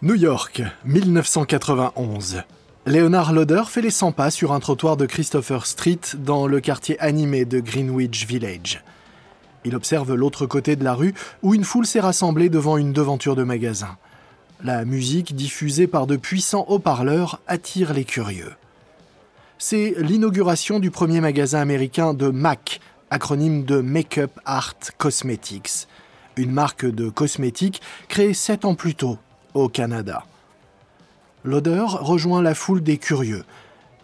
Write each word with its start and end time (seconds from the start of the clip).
New 0.00 0.14
York, 0.14 0.62
1991. 0.84 2.44
Leonard 2.86 3.32
Lauder 3.32 3.64
fait 3.66 3.82
les 3.82 3.90
100 3.90 4.12
pas 4.12 4.30
sur 4.30 4.52
un 4.52 4.60
trottoir 4.60 4.96
de 4.96 5.06
Christopher 5.06 5.66
Street 5.66 5.98
dans 6.16 6.46
le 6.46 6.60
quartier 6.60 6.96
animé 7.00 7.44
de 7.44 7.58
Greenwich 7.58 8.24
Village. 8.24 8.84
Il 9.64 9.74
observe 9.74 10.14
l'autre 10.14 10.46
côté 10.46 10.76
de 10.76 10.84
la 10.84 10.94
rue 10.94 11.14
où 11.42 11.52
une 11.52 11.64
foule 11.64 11.84
s'est 11.84 11.98
rassemblée 11.98 12.48
devant 12.48 12.76
une 12.76 12.92
devanture 12.92 13.34
de 13.34 13.42
magasin. 13.42 13.96
La 14.62 14.84
musique 14.84 15.34
diffusée 15.34 15.88
par 15.88 16.06
de 16.06 16.14
puissants 16.14 16.66
haut-parleurs 16.68 17.40
attire 17.48 17.92
les 17.92 18.04
curieux. 18.04 18.52
C'est 19.58 19.96
l'inauguration 19.98 20.78
du 20.78 20.92
premier 20.92 21.20
magasin 21.20 21.58
américain 21.58 22.14
de 22.14 22.28
MAC, 22.28 22.78
acronyme 23.10 23.64
de 23.64 23.80
Makeup 23.80 24.38
Art 24.44 24.78
Cosmetics, 24.96 25.88
une 26.36 26.52
marque 26.52 26.86
de 26.86 27.08
cosmétiques 27.08 27.82
créée 28.06 28.32
sept 28.32 28.64
ans 28.64 28.76
plus 28.76 28.94
tôt 28.94 29.18
au 29.62 29.68
Canada. 29.68 30.24
L'odeur 31.44 32.04
rejoint 32.04 32.42
la 32.42 32.54
foule 32.54 32.82
des 32.82 32.98
curieux. 32.98 33.44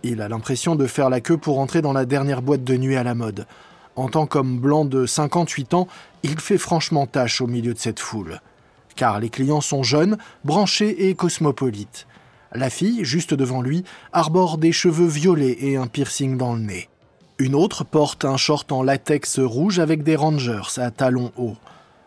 Il 0.03 0.21
a 0.21 0.29
l'impression 0.29 0.77
de 0.77 0.87
faire 0.87 1.11
la 1.11 1.21
queue 1.21 1.37
pour 1.37 1.59
entrer 1.59 1.83
dans 1.83 1.93
la 1.93 2.05
dernière 2.05 2.43
boîte 2.43 2.65
de 2.65 2.77
nuit 2.77 2.97
à 2.97 3.03
la 3.03 3.15
mode. 3.15 3.47
En 3.97 4.09
tant 4.09 4.27
qu'homme 4.27 4.59
blanc 4.59 4.85
de 4.85 5.07
58 5.07 5.75
ans, 5.75 5.89
il 6.23 6.39
fait 6.41 6.59
franchement 6.59 7.07
tâche 7.07 7.41
au 7.41 7.47
milieu 7.47 7.75
de 7.75 7.79
cette 7.79 8.01
foule. 8.01 8.41
Car 8.97 9.21
les 9.21 9.31
clients 9.31 9.61
sont 9.61 9.83
jeunes, 9.83 10.19
branchés 10.45 11.09
et 11.09 11.15
cosmopolites. 11.15 12.07
La 12.53 12.71
fille, 12.71 13.05
juste 13.05 13.35
devant 13.35 13.63
lui, 13.63 13.85
arbore 14.13 14.59
des 14.59 14.73
cheveux 14.73 15.07
violets 15.07 15.57
et 15.61 15.77
un 15.77 15.87
piercing 15.87 16.37
dans 16.37 16.55
le 16.55 16.61
nez. 16.61 16.89
Une 17.39 17.57
autre 17.57 17.85
porte 17.85 18.25
un 18.25 18.37
short 18.37 18.71
en 18.71 18.83
latex 18.83 19.41
rouge 19.41 19.81
avec 19.81 20.05
des 20.05 20.15
rangers 20.15 20.63
à 20.77 20.93
talons 20.93 21.33
hauts. 21.37 21.57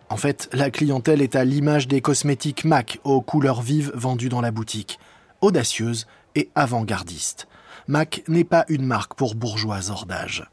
En 0.10 0.18
fait, 0.18 0.50
la 0.54 0.72
clientèle 0.72 1.22
est 1.22 1.36
à 1.36 1.44
l'image 1.44 1.88
des 1.88 2.02
cosmétiques 2.02 2.64
MAC 2.64 3.00
aux 3.04 3.22
couleurs 3.22 3.62
vives 3.62 3.92
vendues 3.94 4.30
dans 4.30 4.42
la 4.42 4.52
boutique, 4.52 5.00
audacieuse 5.42 6.08
et 6.36 6.50
avant-gardiste. 6.56 7.48
MAC 7.88 8.24
n'est 8.28 8.46
pas 8.46 8.66
une 8.70 8.86
marque 8.86 9.16
pour 9.16 9.36
bourgeois 9.36 9.90
hors 9.90 10.06
d'âge. 10.06 10.50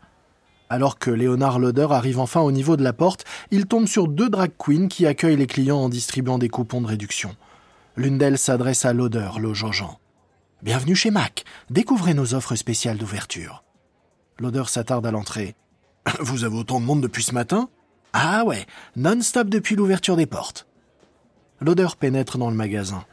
Alors 0.71 0.99
que 0.99 1.11
Léonard 1.11 1.59
Loder 1.59 1.89
arrive 1.91 2.19
enfin 2.19 2.41
au 2.41 2.51
niveau 2.51 2.77
de 2.77 2.83
la 2.83 2.93
porte, 2.93 3.25
il 3.53 3.67
tombe 3.67 3.87
sur 3.87 4.09
deux 4.09 4.29
drag 4.29 4.51
queens 4.59 4.89
qui 4.89 5.07
accueillent 5.07 5.37
les 5.37 5.47
clients 5.47 5.79
en 5.79 5.89
distribuant 5.89 6.39
des 6.39 6.49
coupons 6.49 6.81
de 6.81 6.87
réduction. 6.87 7.37
L'une 7.97 8.19
d'elles 8.19 8.39
s'adresse 8.39 8.85
à 8.85 8.93
Loder, 8.93 9.31
le 9.39 9.55
Jean. 9.55 10.01
Bienvenue 10.63 10.97
chez 10.97 11.11
Mac, 11.11 11.45
découvrez 11.71 12.15
nos 12.15 12.35
offres 12.35 12.57
spéciales 12.57 12.99
d'ouverture. 12.99 13.63
Loder 14.41 14.65
s'attarde 14.67 15.07
à 15.07 15.13
l'entrée. 15.13 15.55
Vous 16.19 16.43
avez 16.43 16.57
autant 16.57 16.81
de 16.81 16.87
monde 16.87 17.03
depuis 17.03 17.23
ce 17.23 17.35
matin? 17.35 17.69
Ah 18.17 18.45
ouais, 18.45 18.65
non-stop 18.95 19.49
depuis 19.49 19.75
l'ouverture 19.75 20.17
des 20.17 20.27
portes. 20.27 20.69
L'odeur 21.61 21.97
pénètre 21.97 22.39
dans 22.39 22.49
le 22.49 22.55
magasin. 22.55 23.05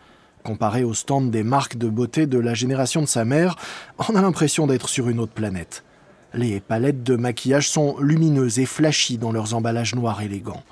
Comparé 0.44 0.84
au 0.84 0.94
stand 0.94 1.32
des 1.32 1.42
marques 1.42 1.76
de 1.76 1.90
beauté 1.90 2.28
de 2.28 2.38
la 2.38 2.54
génération 2.54 3.02
de 3.02 3.08
sa 3.08 3.26
mère, 3.26 3.56
on 3.98 4.16
a 4.16 4.22
l'impression 4.22 4.68
d'être 4.68 4.90
sur 4.90 5.10
une 5.10 5.20
autre 5.20 5.34
planète. 5.34 5.84
Les 6.36 6.60
palettes 6.60 7.02
de 7.02 7.16
maquillage 7.16 7.68
sont 7.68 7.98
lumineuses 8.00 8.60
et 8.60 8.68
flashy 8.68 9.18
dans 9.18 9.32
leurs 9.32 9.56
emballages 9.56 9.96
noirs 9.96 10.22
élégants. 10.22 10.64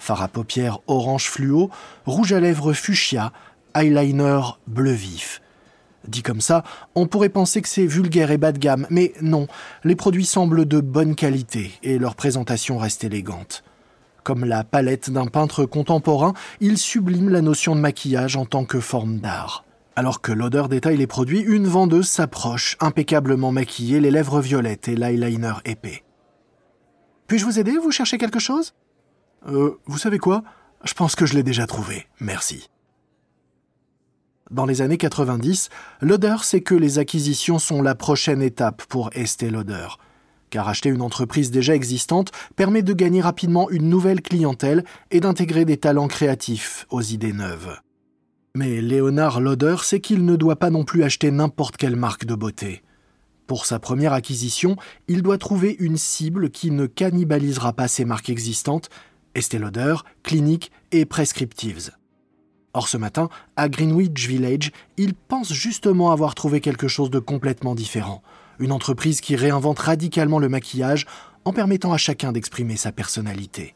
Fard 0.00 0.22
à 0.22 0.28
paupières 0.28 0.80
orange 0.88 1.30
fluo, 1.30 1.70
rouge 2.04 2.32
à 2.32 2.40
lèvres 2.40 2.72
fuchsia, 2.72 3.32
eyeliner 3.76 4.40
bleu 4.66 4.90
vif. 4.90 5.40
Dit 6.08 6.22
comme 6.22 6.40
ça, 6.40 6.64
on 6.94 7.06
pourrait 7.06 7.28
penser 7.28 7.62
que 7.62 7.68
c'est 7.68 7.86
vulgaire 7.86 8.30
et 8.30 8.38
bas 8.38 8.52
de 8.52 8.58
gamme, 8.58 8.86
mais 8.90 9.12
non, 9.20 9.46
les 9.84 9.96
produits 9.96 10.26
semblent 10.26 10.66
de 10.66 10.80
bonne 10.80 11.14
qualité 11.14 11.72
et 11.82 11.98
leur 11.98 12.16
présentation 12.16 12.78
reste 12.78 13.04
élégante. 13.04 13.62
Comme 14.24 14.44
la 14.44 14.64
palette 14.64 15.10
d'un 15.10 15.26
peintre 15.26 15.64
contemporain, 15.64 16.32
il 16.60 16.78
sublime 16.78 17.28
la 17.28 17.42
notion 17.42 17.74
de 17.74 17.80
maquillage 17.80 18.36
en 18.36 18.46
tant 18.46 18.64
que 18.64 18.80
forme 18.80 19.18
d'art. 19.18 19.64
Alors 19.94 20.20
que 20.20 20.32
l'odeur 20.32 20.68
détaille 20.68 20.96
les 20.96 21.06
produits, 21.06 21.40
une 21.40 21.66
vendeuse 21.66 22.08
s'approche, 22.08 22.76
impeccablement 22.80 23.52
maquillée, 23.52 24.00
les 24.00 24.10
lèvres 24.10 24.40
violettes 24.40 24.88
et 24.88 24.96
l'eyeliner 24.96 25.54
épais. 25.64 26.02
Puis-je 27.26 27.44
vous 27.44 27.58
aider 27.58 27.76
Vous 27.78 27.90
cherchez 27.90 28.18
quelque 28.18 28.38
chose? 28.38 28.74
Euh, 29.48 29.78
vous 29.86 29.98
savez 29.98 30.18
quoi? 30.18 30.42
Je 30.84 30.94
pense 30.94 31.14
que 31.14 31.26
je 31.26 31.34
l'ai 31.34 31.42
déjà 31.42 31.66
trouvé. 31.66 32.06
Merci. 32.20 32.68
Dans 34.52 34.66
les 34.66 34.82
années 34.82 34.98
90, 34.98 35.70
l'odeur 36.02 36.44
sait 36.44 36.60
que 36.60 36.74
les 36.74 36.98
acquisitions 36.98 37.58
sont 37.58 37.80
la 37.80 37.94
prochaine 37.94 38.42
étape 38.42 38.82
pour 38.84 39.08
Estée 39.14 39.48
Lauder. 39.48 39.88
Car 40.50 40.68
acheter 40.68 40.90
une 40.90 41.00
entreprise 41.00 41.50
déjà 41.50 41.74
existante 41.74 42.32
permet 42.54 42.82
de 42.82 42.92
gagner 42.92 43.22
rapidement 43.22 43.70
une 43.70 43.88
nouvelle 43.88 44.20
clientèle 44.20 44.84
et 45.10 45.20
d'intégrer 45.20 45.64
des 45.64 45.78
talents 45.78 46.06
créatifs 46.06 46.86
aux 46.90 47.00
idées 47.00 47.32
neuves. 47.32 47.78
Mais 48.54 48.82
Léonard 48.82 49.40
Lauder 49.40 49.76
sait 49.82 50.00
qu'il 50.00 50.26
ne 50.26 50.36
doit 50.36 50.56
pas 50.56 50.68
non 50.68 50.84
plus 50.84 51.02
acheter 51.02 51.30
n'importe 51.30 51.78
quelle 51.78 51.96
marque 51.96 52.26
de 52.26 52.34
beauté. 52.34 52.82
Pour 53.46 53.64
sa 53.64 53.78
première 53.78 54.12
acquisition, 54.12 54.76
il 55.08 55.22
doit 55.22 55.38
trouver 55.38 55.74
une 55.78 55.96
cible 55.96 56.50
qui 56.50 56.70
ne 56.70 56.84
cannibalisera 56.84 57.72
pas 57.72 57.88
ses 57.88 58.04
marques 58.04 58.28
existantes, 58.28 58.90
Estée 59.34 59.58
Lauder, 59.58 59.94
Clinique 60.22 60.72
et 60.90 61.06
Prescriptives. 61.06 61.92
Or 62.74 62.88
ce 62.88 62.96
matin, 62.96 63.28
à 63.56 63.68
Greenwich 63.68 64.26
Village, 64.26 64.72
il 64.96 65.14
pense 65.14 65.52
justement 65.52 66.10
avoir 66.10 66.34
trouvé 66.34 66.60
quelque 66.60 66.88
chose 66.88 67.10
de 67.10 67.18
complètement 67.18 67.74
différent. 67.74 68.22
Une 68.58 68.72
entreprise 68.72 69.20
qui 69.20 69.36
réinvente 69.36 69.78
radicalement 69.78 70.38
le 70.38 70.48
maquillage 70.48 71.06
en 71.44 71.52
permettant 71.52 71.92
à 71.92 71.98
chacun 71.98 72.32
d'exprimer 72.32 72.76
sa 72.76 72.92
personnalité. 72.92 73.74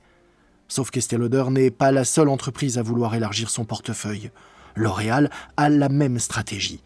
Sauf 0.69 0.91
qu'Estée 0.91 1.19
Lauder 1.19 1.45
n'est 1.51 1.71
pas 1.71 1.93
la 1.93 2.05
seule 2.05 2.29
entreprise 2.29 2.79
à 2.79 2.83
vouloir 2.83 3.15
élargir 3.15 3.51
son 3.51 3.65
portefeuille. 3.65 4.31
L'Oréal 4.75 5.31
a 5.57 5.69
la 5.69 5.89
même 5.89 6.19
stratégie. 6.19 6.83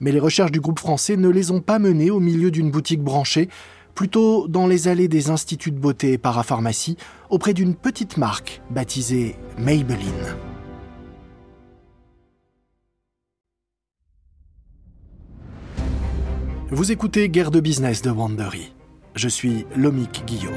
Mais 0.00 0.12
les 0.12 0.20
recherches 0.20 0.52
du 0.52 0.60
groupe 0.60 0.80
français 0.80 1.16
ne 1.16 1.28
les 1.28 1.50
ont 1.50 1.60
pas 1.60 1.78
menées 1.78 2.10
au 2.10 2.20
milieu 2.20 2.50
d'une 2.50 2.70
boutique 2.70 3.02
branchée, 3.02 3.48
plutôt 3.94 4.48
dans 4.48 4.66
les 4.66 4.88
allées 4.88 5.08
des 5.08 5.30
instituts 5.30 5.70
de 5.70 5.78
beauté 5.78 6.12
et 6.12 6.18
parapharmacie, 6.18 6.96
auprès 7.30 7.54
d'une 7.54 7.76
petite 7.76 8.16
marque 8.16 8.60
baptisée 8.70 9.36
Maybelline. 9.56 10.53
Vous 16.74 16.90
écoutez 16.90 17.28
Guerre 17.28 17.52
de 17.52 17.60
business 17.60 18.02
de 18.02 18.10
Wandery. 18.10 18.72
Je 19.14 19.28
suis 19.28 19.64
Lomik 19.76 20.24
Guillot. 20.26 20.50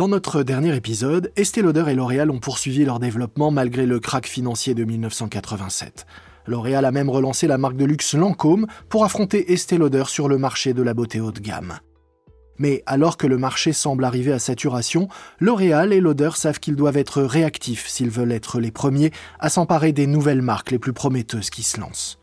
Dans 0.00 0.08
notre 0.08 0.42
dernier 0.42 0.74
épisode, 0.74 1.30
Estée 1.36 1.60
Lauder 1.60 1.84
et 1.88 1.94
L'Oréal 1.94 2.30
ont 2.30 2.38
poursuivi 2.38 2.86
leur 2.86 3.00
développement 3.00 3.50
malgré 3.50 3.84
le 3.84 4.00
krach 4.00 4.24
financier 4.24 4.72
de 4.72 4.82
1987. 4.82 6.06
L'Oréal 6.46 6.86
a 6.86 6.90
même 6.90 7.10
relancé 7.10 7.46
la 7.46 7.58
marque 7.58 7.76
de 7.76 7.84
luxe 7.84 8.14
Lancôme 8.14 8.66
pour 8.88 9.04
affronter 9.04 9.52
Estée 9.52 9.76
Lauder 9.76 10.04
sur 10.06 10.26
le 10.26 10.38
marché 10.38 10.72
de 10.72 10.82
la 10.82 10.94
beauté 10.94 11.20
haut 11.20 11.32
de 11.32 11.40
gamme. 11.40 11.80
Mais 12.56 12.82
alors 12.86 13.18
que 13.18 13.26
le 13.26 13.36
marché 13.36 13.74
semble 13.74 14.06
arriver 14.06 14.32
à 14.32 14.38
saturation, 14.38 15.08
L'Oréal 15.38 15.92
et 15.92 16.00
Lauder 16.00 16.30
savent 16.34 16.60
qu'ils 16.60 16.76
doivent 16.76 16.96
être 16.96 17.20
réactifs 17.20 17.86
s'ils 17.86 18.08
veulent 18.08 18.32
être 18.32 18.58
les 18.58 18.70
premiers 18.70 19.10
à 19.38 19.50
s'emparer 19.50 19.92
des 19.92 20.06
nouvelles 20.06 20.40
marques 20.40 20.70
les 20.70 20.78
plus 20.78 20.94
prometteuses 20.94 21.50
qui 21.50 21.62
se 21.62 21.78
lancent 21.78 22.19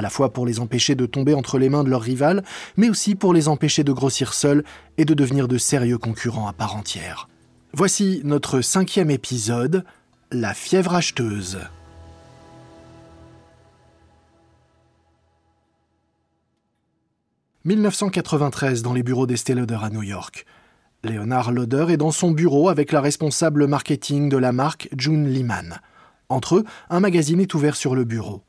à 0.00 0.02
la 0.02 0.08
fois 0.08 0.32
pour 0.32 0.46
les 0.46 0.60
empêcher 0.60 0.94
de 0.94 1.04
tomber 1.04 1.34
entre 1.34 1.58
les 1.58 1.68
mains 1.68 1.84
de 1.84 1.90
leurs 1.90 2.00
rivales, 2.00 2.42
mais 2.78 2.88
aussi 2.88 3.14
pour 3.14 3.34
les 3.34 3.48
empêcher 3.48 3.84
de 3.84 3.92
grossir 3.92 4.32
seuls 4.32 4.64
et 4.96 5.04
de 5.04 5.12
devenir 5.12 5.46
de 5.46 5.58
sérieux 5.58 5.98
concurrents 5.98 6.48
à 6.48 6.54
part 6.54 6.74
entière. 6.74 7.28
Voici 7.74 8.22
notre 8.24 8.62
cinquième 8.62 9.10
épisode, 9.10 9.84
La 10.32 10.54
fièvre 10.54 10.94
acheteuse. 10.94 11.58
«1993 17.66 18.80
dans 18.80 18.94
les 18.94 19.02
bureaux 19.02 19.26
d'Estée 19.26 19.52
Lauder 19.54 19.80
à 19.82 19.90
New 19.90 20.02
York. 20.02 20.46
Leonard 21.04 21.52
Lauder 21.52 21.88
est 21.90 21.98
dans 21.98 22.10
son 22.10 22.30
bureau 22.30 22.70
avec 22.70 22.90
la 22.90 23.02
responsable 23.02 23.66
marketing 23.66 24.30
de 24.30 24.38
la 24.38 24.52
marque, 24.52 24.88
June 24.96 25.28
Lehman. 25.28 25.78
Entre 26.30 26.56
eux, 26.56 26.64
un 26.88 27.00
magazine 27.00 27.40
est 27.40 27.52
ouvert 27.52 27.76
sur 27.76 27.94
le 27.94 28.04
bureau. 28.04 28.44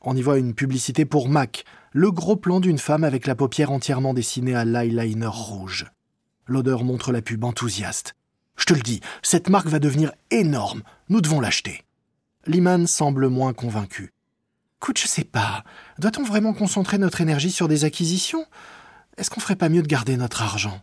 On 0.00 0.16
y 0.16 0.22
voit 0.22 0.38
une 0.38 0.54
publicité 0.54 1.04
pour 1.04 1.28
Mac, 1.28 1.64
le 1.92 2.12
gros 2.12 2.36
plan 2.36 2.60
d'une 2.60 2.78
femme 2.78 3.04
avec 3.04 3.26
la 3.26 3.34
paupière 3.34 3.72
entièrement 3.72 4.14
dessinée 4.14 4.54
à 4.54 4.64
l'eyeliner 4.64 5.26
rouge. 5.26 5.86
L'odeur 6.46 6.84
montre 6.84 7.12
la 7.12 7.22
pub 7.22 7.44
enthousiaste. 7.44 8.14
Je 8.56 8.64
te 8.64 8.74
le 8.74 8.80
dis, 8.80 9.00
cette 9.22 9.48
marque 9.48 9.68
va 9.68 9.78
devenir 9.78 10.12
énorme. 10.30 10.82
Nous 11.08 11.20
devons 11.20 11.40
l'acheter. 11.40 11.82
Liman 12.46 12.86
semble 12.86 13.28
moins 13.28 13.52
convaincu. 13.52 14.12
Écoute, 14.80 14.98
je 14.98 15.08
sais 15.08 15.24
pas. 15.24 15.64
Doit-on 15.98 16.22
vraiment 16.22 16.54
concentrer 16.54 16.98
notre 16.98 17.20
énergie 17.20 17.50
sur 17.50 17.66
des 17.66 17.84
acquisitions? 17.84 18.46
Est-ce 19.16 19.30
qu'on 19.30 19.40
ferait 19.40 19.56
pas 19.56 19.68
mieux 19.68 19.82
de 19.82 19.88
garder 19.88 20.16
notre 20.16 20.42
argent? 20.42 20.80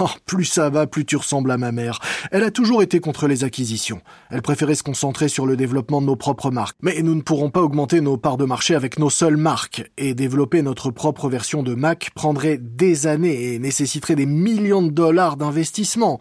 Oh, 0.00 0.08
plus 0.24 0.44
ça 0.46 0.70
va, 0.70 0.86
plus 0.86 1.04
tu 1.04 1.16
ressembles 1.16 1.50
à 1.50 1.58
ma 1.58 1.70
mère. 1.70 2.00
Elle 2.32 2.42
a 2.42 2.50
toujours 2.50 2.82
été 2.82 3.00
contre 3.00 3.28
les 3.28 3.44
acquisitions. 3.44 4.00
Elle 4.30 4.42
préférait 4.42 4.74
se 4.74 4.82
concentrer 4.82 5.28
sur 5.28 5.46
le 5.46 5.56
développement 5.56 6.00
de 6.00 6.06
nos 6.06 6.16
propres 6.16 6.50
marques. 6.50 6.76
Mais 6.82 7.00
nous 7.02 7.14
ne 7.14 7.20
pourrons 7.20 7.50
pas 7.50 7.62
augmenter 7.62 8.00
nos 8.00 8.16
parts 8.16 8.36
de 8.38 8.44
marché 8.44 8.74
avec 8.74 8.98
nos 8.98 9.10
seules 9.10 9.36
marques. 9.36 9.90
Et 9.96 10.14
développer 10.14 10.62
notre 10.62 10.90
propre 10.90 11.28
version 11.28 11.62
de 11.62 11.74
Mac 11.74 12.10
prendrait 12.14 12.58
des 12.58 13.06
années 13.06 13.54
et 13.54 13.58
nécessiterait 13.58 14.16
des 14.16 14.26
millions 14.26 14.82
de 14.82 14.90
dollars 14.90 15.36
d'investissement. 15.36 16.18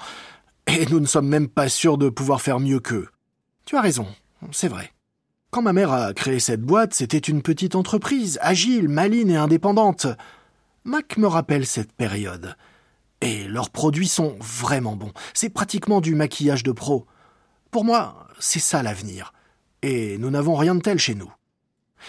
Et 0.68 0.86
nous 0.88 1.00
ne 1.00 1.07
sommes 1.07 1.27
même 1.27 1.48
pas 1.48 1.69
sûrs 1.69 1.98
de 1.98 2.10
pouvoir 2.10 2.42
faire 2.42 2.60
mieux 2.60 2.80
qu'eux. 2.80 3.07
Tu 3.65 3.77
as 3.77 3.81
raison, 3.81 4.07
c'est 4.51 4.68
vrai. 4.68 4.92
Quand 5.51 5.62
ma 5.62 5.74
mère 5.74 5.92
a 5.92 6.13
créé 6.13 6.39
cette 6.39 6.62
boîte, 6.62 6.94
c'était 6.94 7.18
une 7.18 7.42
petite 7.42 7.75
entreprise, 7.75 8.39
agile, 8.42 8.89
maligne 8.89 9.31
et 9.31 9.38
indépendante. 9.38 10.07
Mac 10.83 11.18
me 11.18 11.27
rappelle 11.27 11.65
cette 11.65 11.94
période. 11.94 12.56
Et 13.23 13.47
leurs 13.47 13.69
produits 13.69 14.09
sont 14.09 14.35
vraiment 14.41 14.97
bons. 14.97 15.13
C'est 15.33 15.49
pratiquement 15.49 16.01
du 16.01 16.13
maquillage 16.13 16.63
de 16.63 16.73
pro. 16.73 17.07
Pour 17.71 17.85
moi, 17.85 18.27
c'est 18.37 18.59
ça 18.59 18.83
l'avenir. 18.83 19.31
Et 19.81 20.17
nous 20.17 20.29
n'avons 20.29 20.55
rien 20.55 20.75
de 20.75 20.81
tel 20.81 20.99
chez 20.99 21.15
nous. 21.15 21.31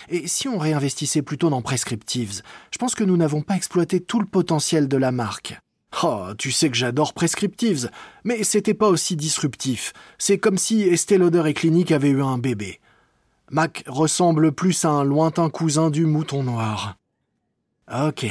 Et 0.08 0.26
si 0.26 0.48
on 0.48 0.58
réinvestissait 0.58 1.22
plutôt 1.22 1.50
dans 1.50 1.62
Prescriptives, 1.62 2.42
je 2.72 2.78
pense 2.78 2.96
que 2.96 3.04
nous 3.04 3.16
n'avons 3.16 3.42
pas 3.42 3.54
exploité 3.54 4.00
tout 4.00 4.18
le 4.18 4.26
potentiel 4.26 4.88
de 4.88 4.96
la 4.96 5.12
marque. 5.12 5.56
Oh, 6.02 6.30
tu 6.36 6.50
sais 6.50 6.68
que 6.68 6.76
j'adore 6.76 7.14
Prescriptives, 7.14 7.90
mais 8.24 8.42
c'était 8.42 8.74
pas 8.74 8.88
aussi 8.88 9.14
disruptif. 9.14 9.92
C'est 10.18 10.38
comme 10.38 10.58
si 10.58 10.82
Estée 10.82 11.18
Lauder 11.18 11.44
et 11.46 11.54
Clinique 11.54 11.92
avaient 11.92 12.08
eu 12.08 12.24
un 12.24 12.38
bébé. 12.38 12.80
Mac 13.52 13.84
ressemble 13.86 14.50
plus 14.50 14.84
à 14.84 14.88
un 14.88 15.04
lointain 15.04 15.48
cousin 15.48 15.90
du 15.90 16.06
mouton 16.06 16.42
noir. 16.42 16.96
Ok. 17.92 18.26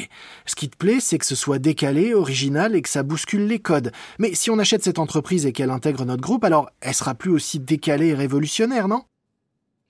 Ce 0.45 0.55
qui 0.55 0.69
te 0.69 0.77
plaît, 0.77 0.99
c'est 0.99 1.19
que 1.19 1.25
ce 1.25 1.35
soit 1.35 1.59
décalé, 1.59 2.13
original 2.13 2.75
et 2.75 2.81
que 2.81 2.89
ça 2.89 3.03
bouscule 3.03 3.45
les 3.45 3.59
codes. 3.59 3.91
Mais 4.17 4.33
si 4.33 4.49
on 4.49 4.57
achète 4.57 4.83
cette 4.83 4.99
entreprise 4.99 5.45
et 5.45 5.53
qu'elle 5.53 5.69
intègre 5.69 6.05
notre 6.05 6.23
groupe, 6.23 6.43
alors 6.43 6.69
elle 6.81 6.95
sera 6.95 7.13
plus 7.13 7.31
aussi 7.31 7.59
décalée 7.59 8.07
et 8.07 8.15
révolutionnaire, 8.15 8.87
non? 8.87 9.03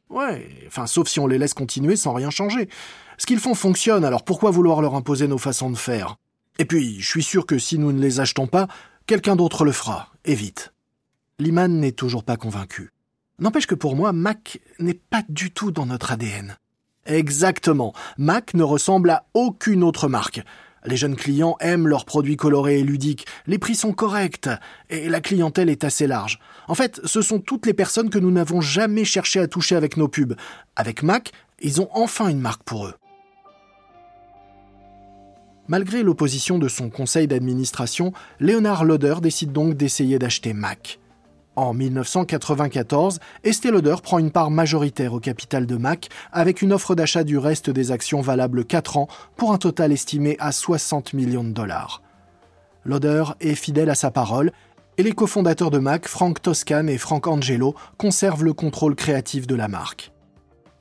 Ouais, 0.10 0.48
enfin 0.68 0.86
sauf 0.86 1.08
si 1.08 1.20
on 1.20 1.28
les 1.28 1.38
laisse 1.38 1.54
continuer 1.54 1.96
sans 1.96 2.14
rien 2.14 2.30
changer. 2.30 2.68
Ce 3.18 3.26
qu'ils 3.26 3.40
font 3.40 3.56
fonctionne, 3.56 4.04
alors 4.04 4.26
pourquoi 4.26 4.52
vouloir 4.52 4.82
leur 4.82 4.96
imposer 4.96 5.28
nos 5.28 5.38
façons 5.38 5.70
de 5.70 5.78
faire? 5.78 6.18
Et 6.60 6.66
puis, 6.66 7.00
je 7.00 7.08
suis 7.08 7.24
sûr 7.24 7.46
que 7.46 7.58
si 7.58 7.80
nous 7.80 7.92
ne 7.92 8.02
les 8.02 8.20
achetons 8.20 8.48
pas, 8.48 8.68
quelqu'un 9.08 9.36
d'autre 9.36 9.66
le 9.66 9.72
fera, 9.72 10.10
et 10.26 10.36
vite. 10.36 10.74
Liman 11.40 11.80
n'est 11.80 11.94
toujours 11.94 12.24
pas 12.24 12.38
convaincu. 12.38 12.92
N'empêche 13.40 13.66
que 13.66 13.76
pour 13.76 13.96
moi, 13.96 14.14
Mac 14.14 14.60
n'est 14.78 14.94
pas 14.94 15.24
du 15.30 15.52
tout 15.52 15.72
dans 15.72 15.86
notre 15.86 16.12
ADN. 16.12 16.58
Exactement. 17.06 17.94
Mac 18.18 18.54
ne 18.54 18.64
ressemble 18.64 19.10
à 19.10 19.26
aucune 19.34 19.84
autre 19.84 20.08
marque. 20.08 20.42
Les 20.86 20.98
jeunes 20.98 21.16
clients 21.16 21.56
aiment 21.62 21.88
leurs 21.88 22.06
produits 22.06 22.36
colorés 22.36 22.80
et 22.80 22.84
ludiques, 22.84 23.26
les 23.48 23.58
prix 23.58 23.76
sont 23.76 23.94
corrects, 23.94 24.50
et 24.90 25.08
la 25.08 25.22
clientèle 25.22 25.70
est 25.70 25.86
assez 25.86 26.08
large. 26.08 26.40
En 26.68 26.76
fait, 26.76 27.00
ce 27.06 27.22
sont 27.22 27.40
toutes 27.40 27.66
les 27.66 27.74
personnes 27.74 28.10
que 28.10 28.20
nous 28.20 28.32
n'avons 28.32 28.60
jamais 28.60 29.06
cherché 29.06 29.40
à 29.40 29.48
toucher 29.48 29.76
avec 29.76 29.96
nos 29.96 30.10
pubs. 30.10 30.36
Avec 30.76 31.02
Mac, 31.02 31.32
ils 31.62 31.80
ont 31.80 31.88
enfin 31.94 32.28
une 32.28 32.42
marque 32.42 32.64
pour 32.64 32.88
eux. 32.88 32.96
Malgré 35.70 36.04
l'opposition 36.04 36.60
de 36.60 36.68
son 36.68 36.90
conseil 36.90 37.28
d'administration, 37.28 38.12
Leonard 38.42 38.84
Lauder 38.84 39.16
décide 39.22 39.54
donc 39.54 39.76
d'essayer 39.76 40.20
d'acheter 40.20 40.52
Mac. 40.52 41.00
En 41.56 41.74
1994, 41.74 43.20
Estée 43.44 43.70
Lauder 43.70 43.96
prend 44.02 44.18
une 44.18 44.32
part 44.32 44.50
majoritaire 44.50 45.14
au 45.14 45.20
capital 45.20 45.68
de 45.68 45.76
Mac 45.76 46.10
avec 46.32 46.64
une 46.64 46.74
offre 46.74 46.96
d'achat 46.96 47.24
du 47.24 47.38
reste 47.38 47.70
des 47.70 47.92
actions 47.92 48.22
valable 48.22 48.66
4 48.66 48.98
ans 48.98 49.08
pour 49.36 49.52
un 49.52 49.60
total 49.60 49.92
estimé 49.92 50.36
à 50.40 50.52
60 50.52 51.14
millions 51.14 51.44
de 51.44 51.52
dollars. 51.52 52.02
Lauder 52.86 53.26
est 53.40 53.54
fidèle 53.54 53.92
à 53.92 53.96
sa 53.96 54.10
parole 54.10 54.52
et 54.98 55.04
les 55.04 55.12
cofondateurs 55.12 55.70
de 55.70 55.78
Mac, 55.78 56.08
Frank 56.08 56.42
Toscan 56.42 56.88
et 56.88 56.98
Frank 56.98 57.28
Angelo, 57.28 57.76
conservent 57.98 58.44
le 58.44 58.54
contrôle 58.54 58.96
créatif 58.96 59.46
de 59.46 59.56
la 59.56 59.68
marque. 59.68 60.12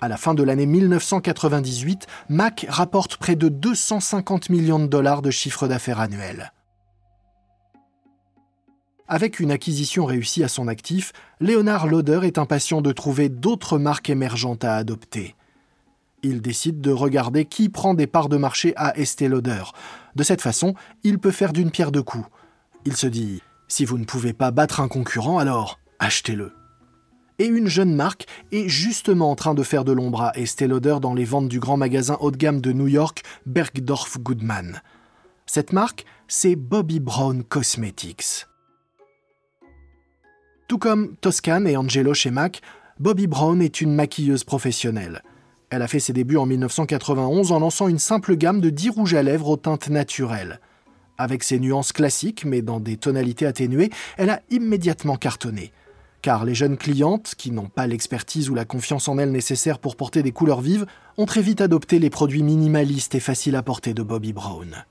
À 0.00 0.08
la 0.08 0.16
fin 0.16 0.34
de 0.34 0.42
l'année 0.42 0.66
1998, 0.66 2.06
Mac 2.30 2.66
rapporte 2.68 3.18
près 3.18 3.36
de 3.36 3.48
250 3.48 4.48
millions 4.48 4.80
de 4.80 4.86
dollars 4.86 5.22
de 5.22 5.30
chiffre 5.30 5.68
d'affaires 5.68 6.00
annuel. 6.00 6.52
Avec 9.08 9.40
une 9.40 9.50
acquisition 9.50 10.04
réussie 10.04 10.44
à 10.44 10.48
son 10.48 10.68
actif, 10.68 11.12
Léonard 11.40 11.86
Lauder 11.86 12.20
est 12.22 12.38
impatient 12.38 12.80
de 12.80 12.92
trouver 12.92 13.28
d'autres 13.28 13.78
marques 13.78 14.10
émergentes 14.10 14.64
à 14.64 14.76
adopter. 14.76 15.34
Il 16.22 16.40
décide 16.40 16.80
de 16.80 16.92
regarder 16.92 17.44
qui 17.44 17.68
prend 17.68 17.94
des 17.94 18.06
parts 18.06 18.28
de 18.28 18.36
marché 18.36 18.72
à 18.76 18.96
Estée 18.96 19.28
Lauder. 19.28 19.64
De 20.14 20.22
cette 20.22 20.40
façon, 20.40 20.74
il 21.02 21.18
peut 21.18 21.32
faire 21.32 21.52
d'une 21.52 21.72
pierre 21.72 21.90
deux 21.90 22.02
coups. 22.02 22.26
Il 22.84 22.96
se 22.96 23.08
dit 23.08 23.42
si 23.66 23.84
vous 23.84 23.98
ne 23.98 24.04
pouvez 24.04 24.34
pas 24.34 24.50
battre 24.50 24.80
un 24.80 24.88
concurrent, 24.88 25.38
alors 25.38 25.78
achetez-le. 25.98 26.52
Et 27.38 27.46
une 27.46 27.68
jeune 27.68 27.94
marque 27.94 28.26
est 28.52 28.68
justement 28.68 29.30
en 29.30 29.34
train 29.34 29.54
de 29.54 29.62
faire 29.62 29.84
de 29.84 29.92
l'ombre 29.92 30.22
à 30.22 30.38
Estée 30.38 30.66
Lauder 30.66 30.98
dans 31.00 31.14
les 31.14 31.24
ventes 31.24 31.48
du 31.48 31.58
grand 31.58 31.76
magasin 31.76 32.18
haut 32.20 32.30
de 32.30 32.36
gamme 32.36 32.60
de 32.60 32.72
New 32.72 32.86
York, 32.86 33.22
Bergdorf 33.46 34.18
Goodman. 34.18 34.82
Cette 35.46 35.72
marque, 35.72 36.04
c'est 36.28 36.54
Bobby 36.54 37.00
Brown 37.00 37.42
Cosmetics. 37.42 38.46
Tout 40.72 40.78
comme 40.78 41.16
Toscan 41.16 41.66
et 41.66 41.76
Angelo 41.76 42.14
chez 42.14 42.30
MAC, 42.30 42.62
Bobby 42.98 43.26
Brown 43.26 43.60
est 43.60 43.82
une 43.82 43.94
maquilleuse 43.94 44.42
professionnelle. 44.42 45.20
Elle 45.68 45.82
a 45.82 45.86
fait 45.86 46.00
ses 46.00 46.14
débuts 46.14 46.38
en 46.38 46.46
1991 46.46 47.52
en 47.52 47.60
lançant 47.60 47.88
une 47.88 47.98
simple 47.98 48.36
gamme 48.36 48.62
de 48.62 48.70
10 48.70 48.88
rouges 48.88 49.12
à 49.12 49.22
lèvres 49.22 49.50
aux 49.50 49.58
teintes 49.58 49.90
naturelles. 49.90 50.60
Avec 51.18 51.44
ses 51.44 51.58
nuances 51.58 51.92
classiques, 51.92 52.46
mais 52.46 52.62
dans 52.62 52.80
des 52.80 52.96
tonalités 52.96 53.44
atténuées, 53.44 53.90
elle 54.16 54.30
a 54.30 54.40
immédiatement 54.48 55.16
cartonné. 55.16 55.74
Car 56.22 56.46
les 56.46 56.54
jeunes 56.54 56.78
clientes, 56.78 57.34
qui 57.36 57.50
n'ont 57.50 57.68
pas 57.68 57.86
l'expertise 57.86 58.48
ou 58.48 58.54
la 58.54 58.64
confiance 58.64 59.08
en 59.08 59.18
elles 59.18 59.30
nécessaires 59.30 59.78
pour 59.78 59.94
porter 59.94 60.22
des 60.22 60.32
couleurs 60.32 60.62
vives, 60.62 60.86
ont 61.18 61.26
très 61.26 61.42
vite 61.42 61.60
adopté 61.60 61.98
les 61.98 62.08
produits 62.08 62.42
minimalistes 62.42 63.14
et 63.14 63.20
faciles 63.20 63.56
à 63.56 63.62
porter 63.62 63.92
de 63.92 64.02
Bobby 64.02 64.32
Brown. 64.32 64.86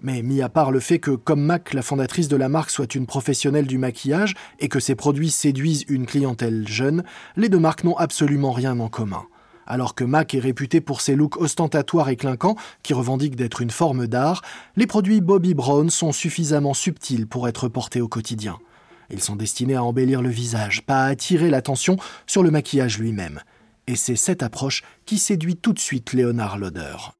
Mais 0.00 0.22
mis 0.22 0.42
à 0.42 0.48
part 0.48 0.70
le 0.70 0.80
fait 0.80 0.98
que, 0.98 1.10
comme 1.10 1.40
Mac, 1.40 1.74
la 1.74 1.82
fondatrice 1.82 2.28
de 2.28 2.36
la 2.36 2.48
marque, 2.48 2.70
soit 2.70 2.94
une 2.94 3.06
professionnelle 3.06 3.66
du 3.66 3.78
maquillage 3.78 4.34
et 4.60 4.68
que 4.68 4.80
ses 4.80 4.94
produits 4.94 5.30
séduisent 5.30 5.84
une 5.88 6.06
clientèle 6.06 6.66
jeune, 6.68 7.04
les 7.36 7.48
deux 7.48 7.58
marques 7.58 7.84
n'ont 7.84 7.96
absolument 7.96 8.52
rien 8.52 8.78
en 8.78 8.88
commun. 8.88 9.24
Alors 9.66 9.94
que 9.94 10.04
Mac 10.04 10.34
est 10.34 10.40
réputé 10.40 10.80
pour 10.80 11.02
ses 11.02 11.14
looks 11.14 11.36
ostentatoires 11.36 12.08
et 12.08 12.16
clinquants, 12.16 12.56
qui 12.82 12.94
revendiquent 12.94 13.36
d'être 13.36 13.60
une 13.60 13.70
forme 13.70 14.06
d'art, 14.06 14.42
les 14.76 14.86
produits 14.86 15.20
Bobby 15.20 15.52
Brown 15.52 15.90
sont 15.90 16.12
suffisamment 16.12 16.74
subtils 16.74 17.26
pour 17.26 17.48
être 17.48 17.68
portés 17.68 18.00
au 18.00 18.08
quotidien. 18.08 18.58
Ils 19.10 19.22
sont 19.22 19.36
destinés 19.36 19.74
à 19.74 19.84
embellir 19.84 20.22
le 20.22 20.30
visage, 20.30 20.82
pas 20.82 21.04
à 21.04 21.08
attirer 21.08 21.50
l'attention 21.50 21.96
sur 22.26 22.42
le 22.42 22.50
maquillage 22.50 22.98
lui-même. 22.98 23.40
Et 23.86 23.96
c'est 23.96 24.16
cette 24.16 24.42
approche 24.42 24.82
qui 25.06 25.18
séduit 25.18 25.56
tout 25.56 25.72
de 25.72 25.78
suite 25.78 26.12
Léonard 26.12 26.58
Lauder. 26.58 27.17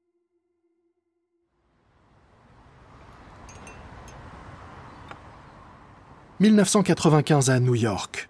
1995 6.40 7.50
à 7.50 7.59
New 7.59 7.75
York. 7.75 8.28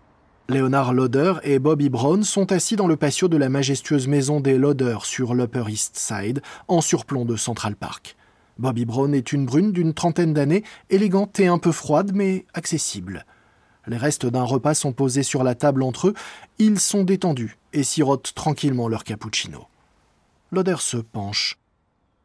Leonard 0.49 0.95
Lauder 0.95 1.35
et 1.43 1.59
Bobby 1.59 1.91
Brown 1.91 2.25
sont 2.25 2.53
assis 2.53 2.75
dans 2.75 2.87
le 2.87 2.97
patio 2.97 3.29
de 3.29 3.37
la 3.37 3.51
majestueuse 3.51 4.09
maison 4.09 4.41
des 4.41 4.57
Lauder 4.57 4.97
sur 5.03 5.35
l'Upper 5.35 5.65
East 5.69 5.99
Side, 5.99 6.41
en 6.69 6.81
surplomb 6.81 7.27
de 7.27 7.37
Central 7.37 7.77
Park. 7.77 8.17
Bobby 8.59 8.87
Brown 8.87 9.15
est 9.15 9.35
une 9.35 9.45
brune 9.45 9.73
d'une 9.73 9.93
trentaine 9.93 10.33
d'années, 10.33 10.65
élégante 10.89 11.39
et 11.39 11.49
un 11.49 11.59
peu 11.59 11.71
froide, 11.71 12.13
mais 12.15 12.47
accessible. 12.55 13.27
Les 13.87 13.99
restes 13.99 14.25
d'un 14.25 14.45
repas 14.45 14.73
sont 14.73 14.95
posés 14.95 15.23
sur 15.23 15.45
la 15.45 15.55
table 15.55 15.83
entre 15.83 16.09
eux, 16.09 16.15
ils 16.59 16.81
sont 16.81 17.05
détendus 17.05 17.59
et 17.75 17.83
sirotent 17.83 18.33
tranquillement 18.35 18.89
leur 18.89 19.05
cappuccino. 19.05 19.67
Lauder 20.51 20.77
se 20.79 20.97
penche. 20.97 21.59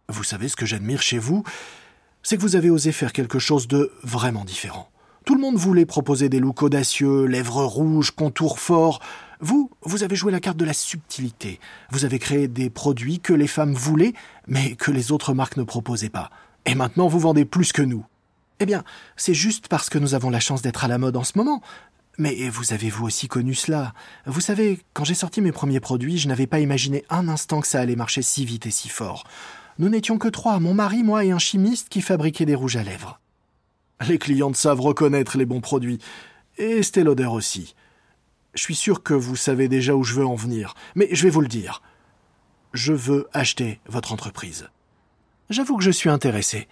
Vous 0.08 0.24
savez 0.24 0.48
ce 0.48 0.56
que 0.56 0.66
j'admire 0.66 1.02
chez 1.02 1.20
vous? 1.20 1.44
C'est 2.22 2.38
que 2.38 2.42
vous 2.42 2.56
avez 2.56 2.70
osé 2.70 2.94
faire 2.94 3.12
quelque 3.12 3.40
chose 3.40 3.68
de 3.68 3.92
vraiment 4.02 4.46
différent. 4.46 4.90
Tout 5.26 5.36
le 5.36 5.42
monde 5.42 5.56
voulait 5.56 5.86
proposer 5.86 6.28
des 6.28 6.40
looks 6.40 6.64
audacieux, 6.64 7.26
lèvres 7.26 7.64
rouges, 7.64 8.12
contours 8.12 8.60
forts. 8.60 9.00
Vous, 9.40 9.70
vous 9.82 10.04
avez 10.04 10.18
joué 10.18 10.34
la 10.34 10.42
carte 10.42 10.58
de 10.58 10.66
la 10.66 10.74
subtilité. 10.74 11.62
Vous 11.92 12.04
avez 12.04 12.20
créé 12.20 12.50
des 12.50 12.70
produits 12.70 13.20
que 13.20 13.34
les 13.34 13.48
femmes 13.48 13.74
voulaient, 13.74 14.14
mais 14.48 14.76
que 14.76 14.92
les 14.92 15.14
autres 15.14 15.34
marques 15.34 15.56
ne 15.56 15.64
proposaient 15.64 16.10
pas. 16.10 16.30
Et 16.66 16.76
maintenant, 16.76 17.08
vous 17.08 17.20
vendez 17.20 17.46
plus 17.46 17.72
que 17.72 17.82
nous. 17.82 18.06
Eh 18.60 18.66
bien, 18.66 18.84
c'est 19.16 19.34
juste 19.34 19.70
parce 19.70 19.90
que 19.90 19.98
nous 19.98 20.14
avons 20.14 20.30
la 20.30 20.42
chance 20.42 20.62
d'être 20.62 20.84
à 20.84 20.90
la 20.90 20.98
mode 20.98 21.16
en 21.16 21.24
ce 21.24 21.38
moment. 21.38 21.62
Mais 22.18 22.50
vous 22.50 22.74
avez 22.74 22.90
vous 22.90 23.06
aussi 23.06 23.28
connu 23.28 23.56
cela? 23.56 23.94
Vous 24.26 24.42
savez, 24.42 24.82
quand 24.94 25.06
j'ai 25.06 25.16
sorti 25.16 25.42
mes 25.42 25.52
premiers 25.54 25.80
produits, 25.80 26.18
je 26.18 26.28
n'avais 26.28 26.48
pas 26.48 26.60
imaginé 26.60 27.06
un 27.10 27.30
instant 27.30 27.62
que 27.62 27.68
ça 27.68 27.80
allait 27.80 27.96
marcher 27.96 28.22
si 28.22 28.46
vite 28.46 28.66
et 28.66 28.72
si 28.72 28.90
fort. 28.90 29.24
Nous 29.80 29.90
n'étions 29.90 30.18
que 30.18 30.28
trois, 30.28 30.60
mon 30.60 30.74
mari, 30.74 31.02
moi 31.02 31.26
et 31.26 31.32
un 31.32 31.40
chimiste 31.40 31.90
qui 31.90 32.02
fabriquait 32.02 32.46
des 32.46 32.56
rouges 32.56 32.76
à 32.76 32.84
lèvres. 32.84 33.20
Les 34.08 34.18
clientes 34.18 34.56
savent 34.56 34.82
reconnaître 34.82 35.38
les 35.38 35.46
bons 35.46 35.62
produits. 35.62 36.00
Et 36.58 36.80
Estée 36.80 37.04
Lauder 37.04 37.26
aussi. 37.26 37.76
Je 38.54 38.62
suis 38.62 38.76
sûr 38.76 39.02
que 39.02 39.14
vous 39.14 39.36
savez 39.36 39.68
déjà 39.68 39.96
où 39.96 40.04
je 40.04 40.14
veux 40.14 40.26
en 40.26 40.36
venir, 40.36 40.76
mais 40.96 41.08
je 41.12 41.24
vais 41.24 41.30
vous 41.30 41.42
le 41.42 41.48
dire. 41.48 41.82
Je 42.74 42.94
veux 42.94 43.28
acheter 43.34 43.80
votre 43.88 44.14
entreprise. 44.14 44.70
J'avoue 45.50 45.78
que 45.78 45.84
je 45.84 45.92
suis 45.92 46.10
intéressé. 46.10 46.68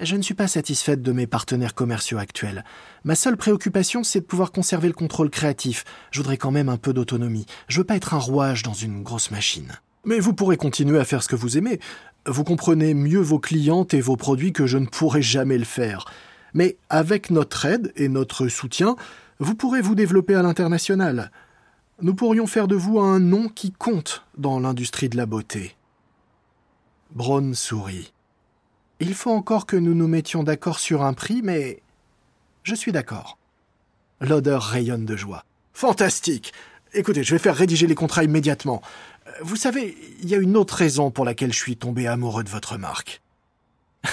Je 0.00 0.16
ne 0.16 0.22
suis 0.22 0.34
pas 0.34 0.46
satisfaite 0.46 1.02
de 1.02 1.12
mes 1.12 1.26
partenaires 1.26 1.74
commerciaux 1.74 2.18
actuels. 2.18 2.64
Ma 3.02 3.16
seule 3.16 3.36
préoccupation, 3.36 4.04
c'est 4.04 4.20
de 4.20 4.26
pouvoir 4.26 4.52
conserver 4.52 4.86
le 4.86 4.94
contrôle 4.94 5.28
créatif. 5.28 5.84
Je 6.12 6.20
voudrais 6.20 6.36
quand 6.36 6.52
même 6.52 6.68
un 6.68 6.76
peu 6.76 6.92
d'autonomie. 6.92 7.46
Je 7.66 7.78
veux 7.78 7.84
pas 7.84 7.96
être 7.96 8.14
un 8.14 8.18
rouage 8.18 8.62
dans 8.62 8.74
une 8.74 9.02
grosse 9.02 9.30
machine. 9.30 9.72
Mais 10.04 10.20
vous 10.20 10.34
pourrez 10.34 10.56
continuer 10.56 11.00
à 11.00 11.04
faire 11.04 11.22
ce 11.22 11.28
que 11.28 11.36
vous 11.36 11.58
aimez. 11.58 11.80
Vous 12.26 12.44
comprenez 12.44 12.94
mieux 12.94 13.20
vos 13.20 13.40
clientes 13.40 13.92
et 13.92 14.00
vos 14.00 14.16
produits 14.16 14.52
que 14.52 14.66
je 14.66 14.78
ne 14.78 14.86
pourrai 14.86 15.20
jamais 15.20 15.58
le 15.58 15.64
faire. 15.64 16.04
Mais 16.54 16.76
avec 16.88 17.30
notre 17.30 17.64
aide 17.64 17.92
et 17.96 18.08
notre 18.08 18.48
soutien, 18.48 18.96
vous 19.38 19.54
pourrez 19.54 19.80
vous 19.80 19.94
développer 19.94 20.34
à 20.34 20.42
l'international. 20.42 21.30
Nous 22.00 22.14
pourrions 22.14 22.46
faire 22.46 22.68
de 22.68 22.76
vous 22.76 23.00
un 23.00 23.18
nom 23.18 23.48
qui 23.48 23.72
compte 23.72 24.24
dans 24.36 24.60
l'industrie 24.60 25.08
de 25.08 25.16
la 25.16 25.26
beauté. 25.26 25.76
Braun 27.10 27.54
sourit. 27.54 28.12
Il 29.00 29.14
faut 29.14 29.30
encore 29.30 29.66
que 29.66 29.76
nous 29.76 29.94
nous 29.94 30.08
mettions 30.08 30.42
d'accord 30.42 30.78
sur 30.78 31.02
un 31.02 31.14
prix, 31.14 31.40
mais 31.42 31.82
je 32.64 32.74
suis 32.74 32.92
d'accord. 32.92 33.38
L'odeur 34.20 34.62
rayonne 34.62 35.04
de 35.04 35.16
joie. 35.16 35.44
Fantastique. 35.72 36.52
Écoutez, 36.92 37.22
je 37.22 37.34
vais 37.34 37.38
faire 37.38 37.54
rédiger 37.54 37.86
les 37.86 37.94
contrats 37.94 38.24
immédiatement. 38.24 38.82
Vous 39.42 39.56
savez, 39.56 39.96
il 40.22 40.28
y 40.28 40.34
a 40.34 40.38
une 40.38 40.56
autre 40.56 40.74
raison 40.74 41.10
pour 41.10 41.24
laquelle 41.24 41.52
je 41.52 41.58
suis 41.58 41.76
tombé 41.76 42.06
amoureux 42.06 42.42
de 42.42 42.48
votre 42.48 42.78
marque. 42.78 43.22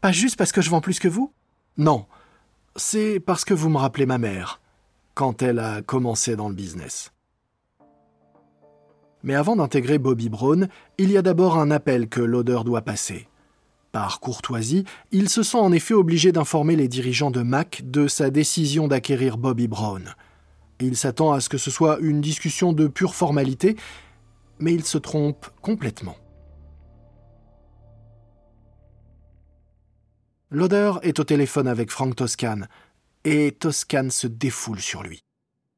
Pas 0.00 0.12
juste 0.12 0.36
parce 0.36 0.52
que 0.52 0.60
je 0.60 0.70
vends 0.70 0.80
plus 0.80 0.98
que 0.98 1.08
vous 1.08 1.32
Non. 1.78 2.06
C'est 2.74 3.20
parce 3.20 3.44
que 3.44 3.54
vous 3.54 3.68
me 3.68 3.78
rappelez 3.78 4.04
ma 4.04 4.18
mère, 4.18 4.60
quand 5.14 5.42
elle 5.42 5.60
a 5.60 5.80
commencé 5.80 6.34
dans 6.34 6.48
le 6.48 6.54
business. 6.54 7.12
Mais 9.22 9.34
avant 9.34 9.56
d'intégrer 9.56 9.98
Bobby 9.98 10.28
Brown, 10.28 10.68
il 10.98 11.10
y 11.10 11.16
a 11.16 11.22
d'abord 11.22 11.56
un 11.56 11.70
appel 11.70 12.08
que 12.08 12.20
l'odeur 12.20 12.64
doit 12.64 12.82
passer. 12.82 13.28
Par 13.92 14.20
courtoisie, 14.20 14.84
il 15.12 15.28
se 15.28 15.42
sent 15.42 15.56
en 15.58 15.72
effet 15.72 15.94
obligé 15.94 16.30
d'informer 16.30 16.76
les 16.76 16.88
dirigeants 16.88 17.30
de 17.30 17.42
Mac 17.42 17.82
de 17.84 18.06
sa 18.06 18.30
décision 18.30 18.86
d'acquérir 18.86 19.38
Bobby 19.38 19.66
Brown. 19.66 20.14
Il 20.80 20.96
s'attend 20.96 21.32
à 21.32 21.40
ce 21.40 21.48
que 21.48 21.58
ce 21.58 21.70
soit 21.70 21.98
une 22.00 22.20
discussion 22.20 22.72
de 22.72 22.86
pure 22.86 23.14
formalité, 23.14 23.76
mais 24.58 24.74
il 24.74 24.84
se 24.84 24.98
trompe 24.98 25.46
complètement. 25.62 26.16
L'odeur 30.50 30.98
est 31.02 31.18
au 31.18 31.24
téléphone 31.24 31.68
avec 31.68 31.90
Frank 31.90 32.16
Toscan, 32.16 32.62
et 33.24 33.52
Toscan 33.52 34.08
se 34.10 34.26
défoule 34.26 34.80
sur 34.80 35.02
lui. 35.02 35.20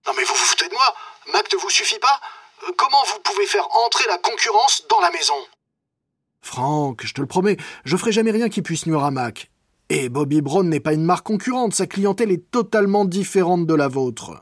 Non 0.07 0.12
mais 0.17 0.23
vous 0.23 0.35
vous 0.35 0.45
foutez 0.45 0.69
de 0.69 0.75
moi 0.75 0.95
Mac 1.33 1.53
ne 1.53 1.59
vous 1.59 1.71
suffit 1.71 1.99
pas 1.99 2.21
Comment 2.77 3.03
vous 3.05 3.19
pouvez 3.25 3.47
faire 3.47 3.67
entrer 3.85 4.07
la 4.07 4.19
concurrence 4.19 4.85
dans 4.89 5.00
la 5.00 5.11
maison? 5.11 5.35
Franck, 6.41 7.05
je 7.05 7.15
te 7.15 7.21
le 7.21 7.27
promets, 7.27 7.57
je 7.85 7.97
ferai 7.97 8.12
jamais 8.12 8.31
rien 8.31 8.49
qui 8.49 8.62
puisse 8.62 8.87
nuire 8.87 9.03
à 9.03 9.11
Mac. 9.11 9.50
Et 9.89 10.09
Bobby 10.09 10.41
Brown 10.41 10.69
n'est 10.69 10.79
pas 10.79 10.93
une 10.93 11.05
marque 11.05 11.27
concurrente, 11.27 11.75
sa 11.75 11.87
clientèle 11.87 12.31
est 12.31 12.50
totalement 12.50 13.05
différente 13.05 13.67
de 13.67 13.75
la 13.75 13.89
vôtre. 13.89 14.41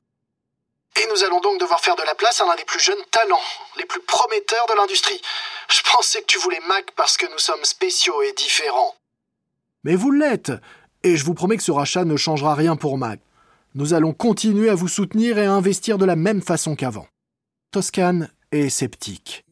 Et 0.97 1.07
nous 1.11 1.25
allons 1.25 1.41
donc 1.41 1.59
devoir 1.59 1.81
faire 1.81 1.97
de 1.97 2.03
la 2.03 2.15
place 2.15 2.41
à 2.43 2.47
l'un 2.47 2.57
des 2.57 2.65
plus 2.65 2.81
jeunes 2.81 3.03
talents, 3.11 3.41
les 3.79 3.87
plus 3.87 4.01
prometteurs 4.01 4.67
de 4.67 4.75
l'industrie. 4.75 5.21
Je 5.71 5.81
pensais 5.91 6.21
que 6.21 6.27
tu 6.27 6.39
voulais 6.39 6.61
Mac 6.69 6.91
parce 6.97 7.17
que 7.17 7.27
nous 7.33 7.39
sommes 7.39 7.65
spéciaux 7.65 8.21
et 8.21 8.33
différents. 8.33 8.95
Mais 9.89 9.97
vous 9.97 10.11
l'êtes, 10.11 10.53
et 11.03 11.17
je 11.17 11.25
vous 11.25 11.33
promets 11.33 11.57
que 11.57 11.63
ce 11.63 11.73
rachat 11.73 12.05
ne 12.05 12.19
changera 12.19 12.55
rien 12.55 12.77
pour 12.77 12.99
Mac. 12.99 13.21
Nous 13.75 13.95
allons 13.95 14.13
continuer 14.13 14.69
à 14.69 14.75
vous 14.75 14.87
soutenir 14.87 15.39
et 15.39 15.47
à 15.47 15.55
investir 15.55 15.97
de 15.97 16.05
la 16.05 16.15
même 16.15 16.43
façon 16.43 16.77
qu'avant. 16.77 17.07
Toscane 17.71 18.29
est 18.53 18.69
sceptique. 18.69 19.47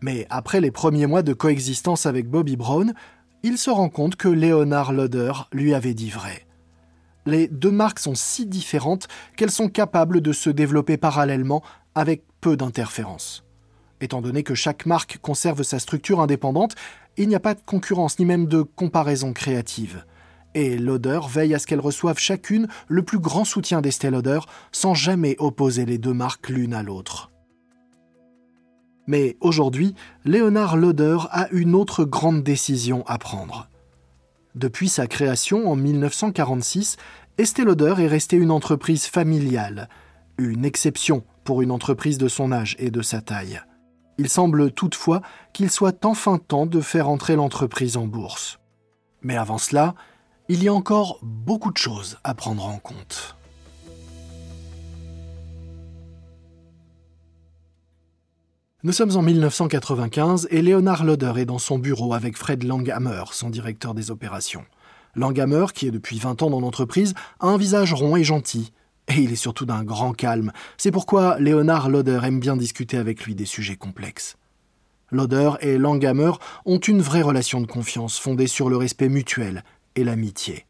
Mais 0.00 0.26
après 0.30 0.62
les 0.62 0.70
premiers 0.70 1.06
mois 1.06 1.22
de 1.22 1.34
coexistence 1.34 2.06
avec 2.06 2.30
Bobby 2.30 2.56
Brown, 2.56 2.94
il 3.42 3.58
se 3.58 3.68
rend 3.68 3.90
compte 3.90 4.16
que 4.16 4.28
Leonard 4.28 4.94
Loder 4.94 5.32
lui 5.52 5.74
avait 5.74 5.92
dit 5.92 6.08
vrai. 6.08 6.46
Les 7.26 7.46
deux 7.46 7.70
marques 7.70 7.98
sont 7.98 8.14
si 8.14 8.46
différentes 8.46 9.06
qu'elles 9.36 9.50
sont 9.50 9.68
capables 9.68 10.22
de 10.22 10.32
se 10.32 10.48
développer 10.48 10.96
parallèlement 10.96 11.62
avec 11.94 12.24
peu 12.40 12.56
d'interférences. 12.56 13.44
Étant 14.00 14.22
donné 14.22 14.42
que 14.42 14.54
chaque 14.54 14.86
marque 14.86 15.18
conserve 15.18 15.62
sa 15.62 15.78
structure 15.78 16.20
indépendante, 16.20 16.74
il 17.16 17.28
n'y 17.28 17.34
a 17.34 17.40
pas 17.40 17.54
de 17.54 17.60
concurrence 17.64 18.18
ni 18.18 18.24
même 18.24 18.46
de 18.46 18.62
comparaison 18.62 19.32
créative. 19.32 20.04
Et 20.54 20.78
Loder 20.78 21.20
veille 21.28 21.54
à 21.54 21.58
ce 21.58 21.66
qu'elles 21.66 21.80
reçoivent 21.80 22.18
chacune 22.18 22.68
le 22.88 23.02
plus 23.02 23.18
grand 23.18 23.44
soutien 23.44 23.82
d'Estée 23.82 24.10
Lauder 24.10 24.40
sans 24.72 24.94
jamais 24.94 25.36
opposer 25.38 25.84
les 25.84 25.98
deux 25.98 26.14
marques 26.14 26.48
l'une 26.48 26.74
à 26.74 26.82
l'autre. 26.82 27.30
Mais 29.06 29.36
aujourd'hui, 29.40 29.94
Léonard 30.24 30.76
Loder 30.76 31.18
a 31.30 31.48
une 31.50 31.74
autre 31.74 32.04
grande 32.04 32.42
décision 32.42 33.04
à 33.06 33.18
prendre. 33.18 33.68
Depuis 34.54 34.88
sa 34.88 35.06
création 35.06 35.70
en 35.70 35.76
1946, 35.76 36.96
Estée 37.38 37.62
est 37.62 38.06
restée 38.06 38.36
une 38.38 38.50
entreprise 38.50 39.04
familiale, 39.04 39.90
une 40.38 40.64
exception 40.64 41.22
pour 41.44 41.60
une 41.60 41.70
entreprise 41.70 42.16
de 42.16 42.28
son 42.28 42.50
âge 42.50 42.74
et 42.78 42.90
de 42.90 43.02
sa 43.02 43.20
taille. 43.20 43.60
Il 44.18 44.28
semble 44.28 44.72
toutefois 44.72 45.20
qu'il 45.52 45.70
soit 45.70 46.04
enfin 46.04 46.38
temps 46.38 46.66
de 46.66 46.80
faire 46.80 47.08
entrer 47.08 47.36
l'entreprise 47.36 47.96
en 47.96 48.06
bourse. 48.06 48.58
Mais 49.22 49.36
avant 49.36 49.58
cela, 49.58 49.94
il 50.48 50.62
y 50.62 50.68
a 50.68 50.74
encore 50.74 51.18
beaucoup 51.22 51.72
de 51.72 51.76
choses 51.76 52.18
à 52.24 52.34
prendre 52.34 52.64
en 52.64 52.78
compte. 52.78 53.36
Nous 58.82 58.92
sommes 58.92 59.16
en 59.16 59.22
1995 59.22 60.46
et 60.50 60.62
Leonard 60.62 61.02
Loder 61.02 61.32
est 61.38 61.44
dans 61.44 61.58
son 61.58 61.78
bureau 61.78 62.14
avec 62.14 62.36
Fred 62.36 62.62
Langhammer, 62.62 63.24
son 63.32 63.50
directeur 63.50 63.94
des 63.94 64.12
opérations. 64.12 64.64
Langhammer, 65.16 65.66
qui 65.74 65.88
est 65.88 65.90
depuis 65.90 66.18
20 66.20 66.42
ans 66.42 66.50
dans 66.50 66.60
l'entreprise, 66.60 67.14
a 67.40 67.48
un 67.48 67.56
visage 67.56 67.94
rond 67.94 68.14
et 68.14 68.22
gentil. 68.22 68.72
Et 69.08 69.20
il 69.20 69.32
est 69.32 69.36
surtout 69.36 69.66
d'un 69.66 69.84
grand 69.84 70.12
calme. 70.12 70.52
C'est 70.76 70.90
pourquoi 70.90 71.38
Leonard 71.38 71.88
Loder 71.88 72.20
aime 72.24 72.40
bien 72.40 72.56
discuter 72.56 72.96
avec 72.96 73.24
lui 73.24 73.34
des 73.34 73.46
sujets 73.46 73.76
complexes. 73.76 74.36
Loder 75.10 75.52
et 75.60 75.78
Langhammer 75.78 76.32
ont 76.64 76.78
une 76.78 77.00
vraie 77.00 77.22
relation 77.22 77.60
de 77.60 77.66
confiance 77.66 78.18
fondée 78.18 78.48
sur 78.48 78.68
le 78.68 78.76
respect 78.76 79.08
mutuel 79.08 79.62
et 79.94 80.02
l'amitié. 80.02 80.66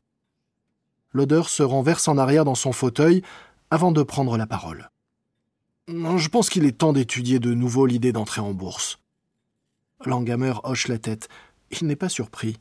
Loder 1.12 1.43
se 1.47 1.62
renverse 1.62 2.09
en 2.09 2.19
arrière 2.19 2.45
dans 2.45 2.55
son 2.55 2.73
fauteuil 2.73 3.23
avant 3.71 3.93
de 3.93 4.02
prendre 4.02 4.37
la 4.37 4.47
parole. 4.47 4.90
Je 5.88 6.28
pense 6.28 6.50
qu'il 6.50 6.66
est 6.66 6.78
temps 6.78 6.93
d'étudier 6.93 7.38
de 7.38 7.55
nouveau 7.55 7.87
l'idée 7.87 8.12
d'entrer 8.12 8.43
en 8.43 8.52
bourse. 8.52 8.99
Langhammer 10.05 10.55
hoche 10.64 10.88
la 10.88 10.99
tête. 10.99 11.28
Il 11.71 11.87
n'est 11.87 11.97
pas 11.97 12.11
surpris. 12.11 12.59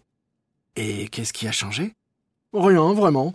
Et 0.75 1.09
qu'est-ce 1.09 1.33
qui 1.33 1.47
a 1.47 1.51
changé? 1.51 1.93
Rien, 2.53 2.93
vraiment. 2.93 3.33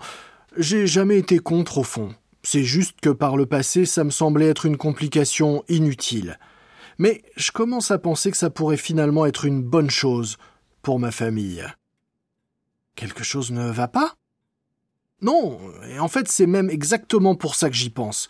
J'ai 0.57 0.87
jamais 0.87 1.19
été 1.19 1.39
contre 1.39 1.79
au 1.79 1.83
fond. 1.83 2.15
C'est 2.43 2.65
juste 2.65 3.01
que 3.01 3.11
par 3.11 3.37
le 3.37 3.47
passé, 3.47 3.85
ça 3.85 4.05
me 4.05 4.11
semblait 4.11 4.49
être 4.49 4.67
une 4.67 4.77
complication 4.77 5.63
inutile. 5.69 6.39
Mais 6.99 7.23
je 7.37 7.53
commence 7.53 7.91
à 7.91 7.99
penser 7.99 8.31
que 8.31 8.37
ça 8.37 8.51
pourrait 8.51 8.77
finalement 8.77 9.27
être 9.27 9.45
une 9.45 9.63
bonne 9.63 9.91
chose 9.91 10.37
pour 10.83 10.99
ma 10.99 11.11
famille. 11.11 11.65
Quelque 12.95 13.25
chose 13.25 13.51
ne 13.51 13.71
va 13.71 13.89
pas? 13.89 14.15
Non, 15.23 15.59
et 15.89 15.99
en 15.99 16.09
fait 16.09 16.29
c'est 16.29 16.47
même 16.47 16.71
exactement 16.71 17.35
pour 17.35 17.55
ça 17.55 17.69
que 17.69 17.77
j'y 17.77 17.91
pense. 17.91 18.29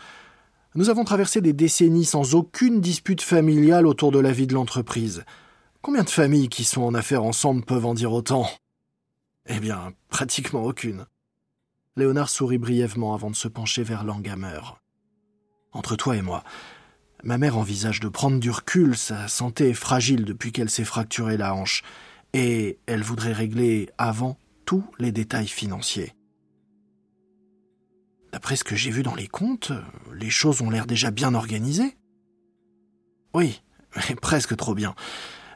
Nous 0.75 0.89
avons 0.89 1.05
traversé 1.05 1.41
des 1.41 1.53
décennies 1.53 2.05
sans 2.05 2.35
aucune 2.35 2.81
dispute 2.81 3.23
familiale 3.23 3.87
autour 3.87 4.13
de 4.13 4.19
la 4.21 4.33
vie 4.33 4.47
de 4.47 4.55
l'entreprise. 4.55 5.25
Combien 5.83 6.05
de 6.05 6.11
familles 6.11 6.49
qui 6.49 6.65
sont 6.65 6.83
en 6.83 6.95
affaires 6.95 7.25
ensemble 7.25 7.65
peuvent 7.65 7.87
en 7.87 7.95
dire 7.95 8.13
autant? 8.13 8.49
Eh 9.47 9.59
bien, 9.59 9.93
pratiquement 10.09 10.63
aucune. 10.63 11.07
Léonard 12.01 12.31
sourit 12.31 12.57
brièvement 12.57 13.15
avant 13.15 13.31
de 13.31 13.37
se 13.37 13.47
pencher 13.47 13.83
vers 13.83 14.05
Langhammer. 14.05 14.61
Entre 15.73 15.97
toi 15.97 16.17
et 16.17 16.23
moi, 16.23 16.43
ma 17.23 17.37
mère 17.37 17.59
envisage 17.59 18.01
de 18.01 18.09
prendre 18.09 18.41
du 18.41 18.51
recul, 18.51 18.97
sa 18.97 19.29
santé 19.29 19.69
est 19.69 19.75
fragile 19.75 20.25
depuis 20.25 20.51
qu'elle 20.51 20.71
s'est 20.71 20.85
fracturée 20.85 21.37
la 21.37 21.55
hanche, 21.55 21.83
et 22.33 22.79
elle 22.87 23.03
voudrait 23.03 23.35
régler 23.35 23.91
avant 23.99 24.39
tous 24.65 24.83
les 24.99 25.13
détails 25.13 25.47
financiers. 25.47 26.15
D'après 28.33 28.57
ce 28.57 28.65
que 28.65 28.77
j'ai 28.77 28.91
vu 28.91 29.03
dans 29.03 29.15
les 29.15 29.29
comptes, 29.29 29.73
les 30.15 30.31
choses 30.31 30.63
ont 30.63 30.71
l'air 30.71 30.87
déjà 30.87 31.11
bien 31.11 31.35
organisées. 31.35 31.99
Oui, 33.35 33.63
presque 34.23 34.57
trop 34.57 34.75
bien. 34.75 34.95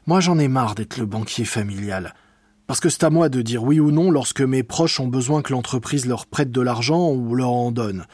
Moi 0.07 0.21
j'en 0.21 0.39
ai 0.39 0.49
marre 0.49 0.75
d'être 0.75 0.99
le 0.99 1.07
banquier 1.07 1.47
familial. 1.47 2.15
Parce 2.67 2.81
que 2.81 2.89
c'est 2.89 3.05
à 3.05 3.11
moi 3.11 3.29
de 3.29 3.43
dire 3.43 3.63
oui 3.63 3.79
ou 3.79 3.91
non 3.91 4.11
lorsque 4.11 4.41
mes 4.41 4.63
proches 4.63 4.99
ont 4.99 5.07
besoin 5.07 5.43
que 5.43 5.53
l'entreprise 5.53 6.07
leur 6.07 6.27
prête 6.27 6.51
de 6.51 6.61
l'argent 6.61 7.11
ou 7.11 7.35
leur 7.35 7.51
en 7.51 7.71
donne. 7.73 8.07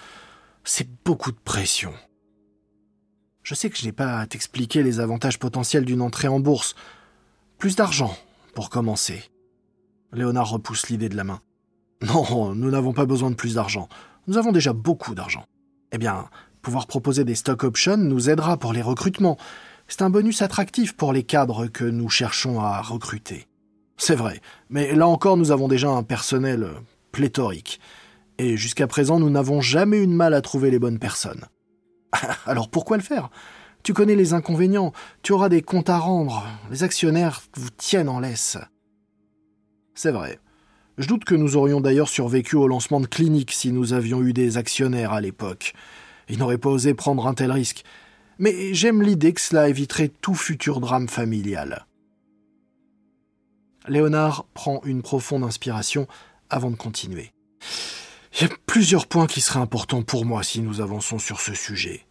C'est 0.64 0.88
beaucoup 1.04 1.30
de 1.30 1.38
pression. 1.45 1.92
Je 3.42 3.54
sais 3.54 3.71
que 3.71 3.78
je 3.78 3.85
n'ai 3.85 3.92
pas 3.92 4.19
à 4.19 4.26
t'expliquer 4.26 4.83
les 4.83 5.00
avantages 5.00 5.38
potentiels 5.38 5.85
d'une 5.85 6.02
entrée 6.02 6.28
en 6.28 6.40
bourse. 6.40 6.75
Plus 7.59 7.76
d'argent, 7.76 8.16
pour 8.54 8.71
commencer. 8.71 9.23
Léonard 10.12 10.50
repousse 10.50 10.88
l'idée 10.88 11.09
de 11.09 11.16
la 11.16 11.25
main. 11.25 11.40
Non, 12.02 12.54
nous 12.54 12.71
n'avons 12.71 12.92
pas 12.92 13.04
besoin 13.04 13.30
de 13.30 13.37
plus 13.37 13.54
d'argent. 13.54 13.88
Nous 14.26 14.38
avons 14.38 14.52
déjà 14.52 14.73
beaucoup 14.73 15.14
d'argent. 15.14 15.45
Eh 15.92 15.99
bien, 15.99 16.28
pouvoir 16.62 16.87
proposer 16.87 17.25
des 17.25 17.35
stock 17.35 17.62
options 17.62 17.99
nous 17.99 18.30
aidera 18.30 18.57
pour 18.57 18.73
les 18.73 18.83
recrutements. 18.83 19.37
C'est 19.87 20.02
un 20.02 20.11
bonus 20.11 20.40
attractif 20.40 20.97
pour 20.97 21.12
les 21.12 21.25
cadres 21.25 21.66
que 21.66 21.85
nous 21.85 22.09
cherchons 22.09 22.61
à 22.61 22.80
recruter. 22.80 23.50
C'est 24.02 24.14
vrai, 24.14 24.40
mais 24.71 24.95
là 24.95 25.07
encore 25.07 25.37
nous 25.37 25.50
avons 25.50 25.69
déjà 25.69 25.90
un 25.90 26.02
personnel 26.02 26.62
euh, 26.62 26.73
pléthorique. 27.12 27.80
Et 28.38 28.57
jusqu'à 28.57 28.87
présent 28.87 29.21
nous 29.21 29.28
n'avons 29.28 29.61
jamais 29.61 29.99
eu 29.99 30.07
de 30.07 30.12
mal 30.12 30.33
à 30.33 30.40
trouver 30.40 30.71
les 30.71 30.78
bonnes 30.78 30.99
personnes. 30.99 31.45
Alors 32.47 32.71
pourquoi 32.71 32.97
le 32.97 33.02
faire? 33.02 33.28
Tu 33.83 33.92
connais 33.92 34.14
les 34.14 34.33
inconvénients, 34.33 34.95
tu 35.23 35.33
auras 35.33 35.50
des 35.50 35.61
comptes 35.61 35.90
à 35.90 35.99
rendre, 35.99 36.47
les 36.71 36.83
actionnaires 36.83 37.42
vous 37.52 37.69
tiennent 37.76 38.09
en 38.09 38.21
laisse. 38.21 38.57
C'est 39.95 40.12
vrai. 40.12 40.38
Je 40.97 41.07
doute 41.07 41.26
que 41.26 41.35
nous 41.35 41.59
aurions 41.59 41.83
d'ailleurs 41.83 42.09
survécu 42.09 42.57
au 42.57 42.69
lancement 42.69 43.00
de 43.00 43.07
clinique 43.07 43.52
si 43.52 43.71
nous 43.71 43.92
avions 43.92 44.23
eu 44.23 44.33
des 44.33 44.57
actionnaires 44.57 45.12
à 45.12 45.21
l'époque. 45.21 45.75
Ils 46.30 46.38
n'auraient 46.38 46.57
pas 46.57 46.71
osé 46.71 46.95
prendre 46.95 47.26
un 47.26 47.35
tel 47.35 47.52
risque. 47.52 47.85
Mais 48.38 48.73
j'aime 48.73 49.02
l'idée 49.02 49.35
que 49.35 49.42
cela 49.42 49.69
éviterait 49.69 50.11
tout 50.23 50.35
futur 50.35 50.80
drame 50.80 51.07
familial. 51.09 51.85
Léonard 53.90 54.47
prend 54.54 54.80
une 54.85 55.02
profonde 55.02 55.42
inspiration 55.42 56.06
avant 56.49 56.70
de 56.70 56.76
continuer. 56.76 57.32
Il 58.35 58.42
y 58.42 58.44
a 58.44 58.54
plusieurs 58.64 59.09
points 59.09 59.26
qui 59.26 59.40
seraient 59.40 59.59
importants 59.59 60.02
pour 60.02 60.25
moi 60.25 60.44
si 60.44 60.61
nous 60.61 60.80
avançons 60.80 61.18
sur 61.18 61.40
ce 61.40 61.54
sujet. 61.54 62.06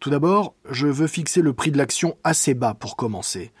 Tout 0.00 0.08
d'abord, 0.08 0.54
je 0.70 0.86
veux 0.86 1.06
fixer 1.06 1.42
le 1.42 1.52
prix 1.52 1.70
de 1.70 1.76
l'action 1.76 2.16
assez 2.24 2.54
bas 2.54 2.72
pour 2.72 2.96
commencer. 2.96 3.52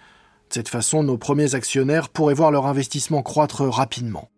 De 0.48 0.54
cette 0.54 0.70
façon, 0.70 1.02
nos 1.02 1.18
premiers 1.18 1.54
actionnaires 1.54 2.08
pourraient 2.08 2.32
voir 2.32 2.50
leur 2.50 2.64
investissement 2.64 3.22
croître 3.22 3.62
rapidement. 3.68 4.30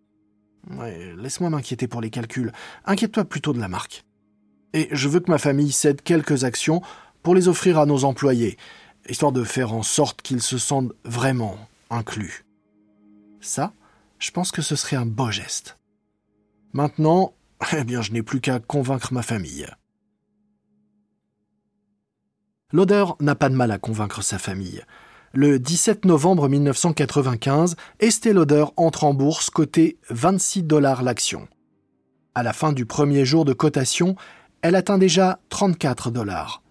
laisse-moi 1.16 1.50
m'inquiéter 1.50 1.86
pour 1.86 2.00
les 2.00 2.10
calculs. 2.10 2.52
Inquiète-toi 2.84 3.24
plutôt 3.24 3.52
de 3.52 3.60
la 3.60 3.68
marque. 3.68 4.04
Et 4.72 4.88
je 4.90 5.08
veux 5.08 5.20
que 5.20 5.30
ma 5.30 5.38
famille 5.38 5.70
cède 5.70 6.02
quelques 6.02 6.42
actions 6.42 6.82
pour 7.22 7.36
les 7.36 7.46
offrir 7.46 7.78
à 7.78 7.86
nos 7.86 8.02
employés, 8.02 8.58
histoire 9.08 9.30
de 9.30 9.44
faire 9.44 9.72
en 9.72 9.84
sorte 9.84 10.20
qu'ils 10.20 10.42
se 10.42 10.58
sentent 10.58 10.92
vraiment 11.04 11.56
inclus. 11.88 12.44
Ça, 13.42 13.72
je 14.20 14.30
pense 14.30 14.52
que 14.52 14.62
ce 14.62 14.76
serait 14.76 14.96
un 14.96 15.04
beau 15.04 15.30
geste. 15.30 15.76
Maintenant, 16.72 17.34
eh 17.76 17.84
bien, 17.84 18.00
je 18.00 18.12
n'ai 18.12 18.22
plus 18.22 18.40
qu'à 18.40 18.60
convaincre 18.60 19.12
ma 19.12 19.22
famille. 19.22 19.66
L'odeur 22.72 23.16
n'a 23.20 23.34
pas 23.34 23.50
de 23.50 23.54
mal 23.56 23.70
à 23.70 23.78
convaincre 23.78 24.22
sa 24.22 24.38
famille. 24.38 24.82
Le 25.34 25.58
17 25.58 26.04
novembre 26.04 26.48
1995, 26.48 27.76
Estée 28.00 28.32
Lauder 28.32 28.64
entre 28.76 29.04
en 29.04 29.12
bourse 29.12 29.50
côté 29.50 29.98
26 30.08 30.62
dollars 30.62 31.02
l'action. 31.02 31.48
À 32.34 32.42
la 32.42 32.52
fin 32.52 32.72
du 32.72 32.86
premier 32.86 33.24
jour 33.24 33.44
de 33.44 33.52
cotation, 33.52 34.14
elle 34.62 34.76
atteint 34.76 34.98
déjà 34.98 35.40
34 35.48 36.10
dollars. 36.10 36.62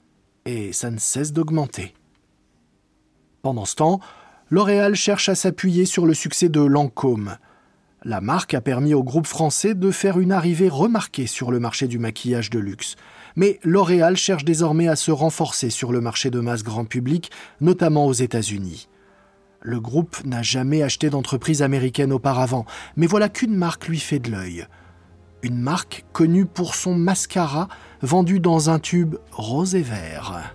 Et 0.46 0.74
ça 0.74 0.90
ne 0.90 0.98
cesse 0.98 1.34
d'augmenter. 1.34 1.94
Pendant 3.42 3.66
ce 3.66 3.76
temps, 3.76 4.00
L'Oréal 4.52 4.94
cherche 4.94 5.30
à 5.30 5.36
s'appuyer 5.36 5.86
sur 5.86 6.06
le 6.06 6.14
succès 6.14 6.50
de 6.50 6.62
Lancôme. 6.62 7.38
La 8.04 8.22
marque 8.22 8.54
a 8.54 8.62
permis 8.62 8.94
au 8.94 9.04
groupe 9.04 9.28
français 9.28 9.74
de 9.74 9.90
faire 9.90 10.20
une 10.20 10.32
arrivée 10.32 10.70
remarquée 10.70 11.26
sur 11.26 11.52
le 11.52 11.60
marché 11.60 11.88
du 11.88 11.98
maquillage 11.98 12.52
de 12.52 12.60
luxe 12.60 12.96
mais 13.36 13.60
L'Oréal 13.64 14.18
cherche 14.18 14.46
désormais 14.46 14.88
à 14.88 14.96
se 14.96 15.12
renforcer 15.12 15.70
sur 15.70 15.92
le 15.92 16.02
marché 16.02 16.30
de 16.30 16.40
masse 16.40 16.64
grand 16.64 16.86
public, 16.86 17.32
notamment 17.60 18.06
aux 18.06 18.14
États-Unis. 18.14 18.88
Le 19.62 19.80
groupe 19.80 20.26
n'a 20.26 20.42
jamais 20.42 20.82
acheté 20.82 21.10
d'entreprise 21.10 21.62
américaine 21.62 22.12
auparavant, 22.12 22.66
mais 22.96 23.08
voilà 23.08 23.30
qu'une 23.30 23.56
marque 23.56 23.88
lui 23.88 24.00
fait 24.00 24.20
de 24.20 24.32
l'œil. 24.32 24.66
Une 25.44 25.60
marque 25.60 26.06
connue 26.14 26.46
pour 26.46 26.76
son 26.76 26.96
mascara 26.96 27.68
vendu 28.02 28.40
dans 28.40 28.70
un 28.70 28.80
tube 28.80 29.16
rose 29.32 29.76
et 29.76 29.82
vert. 29.82 30.54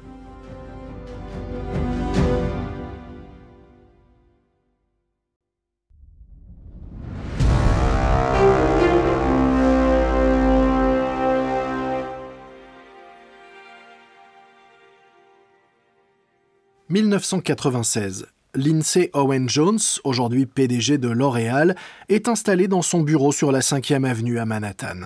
1996. 17.02 18.26
Lindsay 18.54 19.10
Owen 19.12 19.50
Jones, 19.50 19.78
aujourd'hui 20.04 20.46
PDG 20.46 20.96
de 20.96 21.08
L'Oréal, 21.08 21.76
est 22.08 22.26
installé 22.26 22.68
dans 22.68 22.80
son 22.80 23.02
bureau 23.02 23.32
sur 23.32 23.52
la 23.52 23.60
5e 23.60 24.08
avenue 24.08 24.38
à 24.38 24.46
Manhattan. 24.46 25.00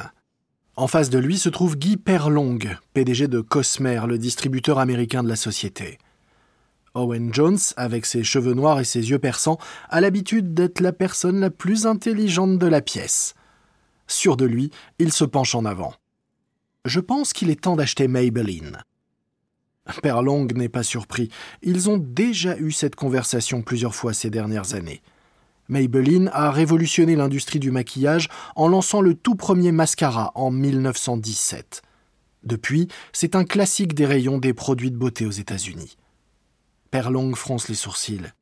En 0.77 0.87
face 0.87 1.11
de 1.11 1.19
lui 1.19 1.37
se 1.37 1.49
trouve 1.49 1.77
Guy 1.77 1.97
Perlong, 1.97 2.61
PDG 2.95 3.27
de 3.27 3.41
Cosmer, 3.41 4.03
le 4.07 4.19
distributeur 4.19 4.79
américain 4.79 5.25
de 5.25 5.29
la 5.29 5.35
société. 5.35 5.99
Owen 6.95 7.35
Jones, 7.35 7.59
avec 7.77 8.07
ses 8.07 8.23
cheveux 8.23 8.55
noirs 8.55 8.79
et 8.79 8.85
ses 8.85 9.11
yeux 9.11 9.19
perçants, 9.19 9.59
a 9.89 10.01
l'habitude 10.01 10.55
d'être 10.55 10.79
la 10.79 10.93
personne 10.93 11.41
la 11.41 11.51
plus 11.51 11.87
intelligente 11.87 12.57
de 12.57 12.67
la 12.69 12.83
pièce. 12.83 13.35
Sûr 14.07 14.37
de 14.37 14.45
lui, 14.45 14.71
il 15.01 15.13
se 15.13 15.25
penche 15.25 15.57
en 15.57 15.65
avant. 15.65 15.95
Je 16.85 17.01
pense 17.01 17.33
qu'il 17.33 17.51
est 17.51 17.63
temps 17.63 17.75
d'acheter 17.75 18.07
Maybelline. 18.07 18.79
Père 20.03 20.23
Long 20.23 20.47
n'est 20.55 20.69
pas 20.69 20.83
surpris. 20.83 21.31
Ils 21.63 21.91
ont 21.91 21.99
déjà 21.99 22.57
eu 22.59 22.73
cette 22.73 22.97
conversation 22.97 23.63
plusieurs 23.63 23.95
fois 23.95 24.13
ces 24.13 24.31
dernières 24.31 24.75
années. 24.75 25.03
Maybelline 25.69 26.31
a 26.33 26.51
révolutionné 26.51 27.15
l'industrie 27.15 27.61
du 27.61 27.71
maquillage 27.71 28.29
en 28.57 28.69
lançant 28.69 29.01
le 29.01 29.15
tout 29.15 29.37
premier 29.37 29.71
mascara 29.71 30.33
en 30.35 30.51
1917. 30.51 31.83
Depuis, 32.43 32.89
c'est 33.13 33.37
un 33.37 33.45
classique 33.45 33.95
des 33.95 34.07
rayons 34.07 34.39
des 34.39 34.53
produits 34.53 34.91
de 34.91 34.97
beauté 34.97 35.27
aux 35.27 35.31
États-Unis. 35.31 35.97
Père 36.91 37.11
Long 37.11 37.35
fronce 37.35 37.69
les 37.69 37.75
sourcils. 37.75 38.33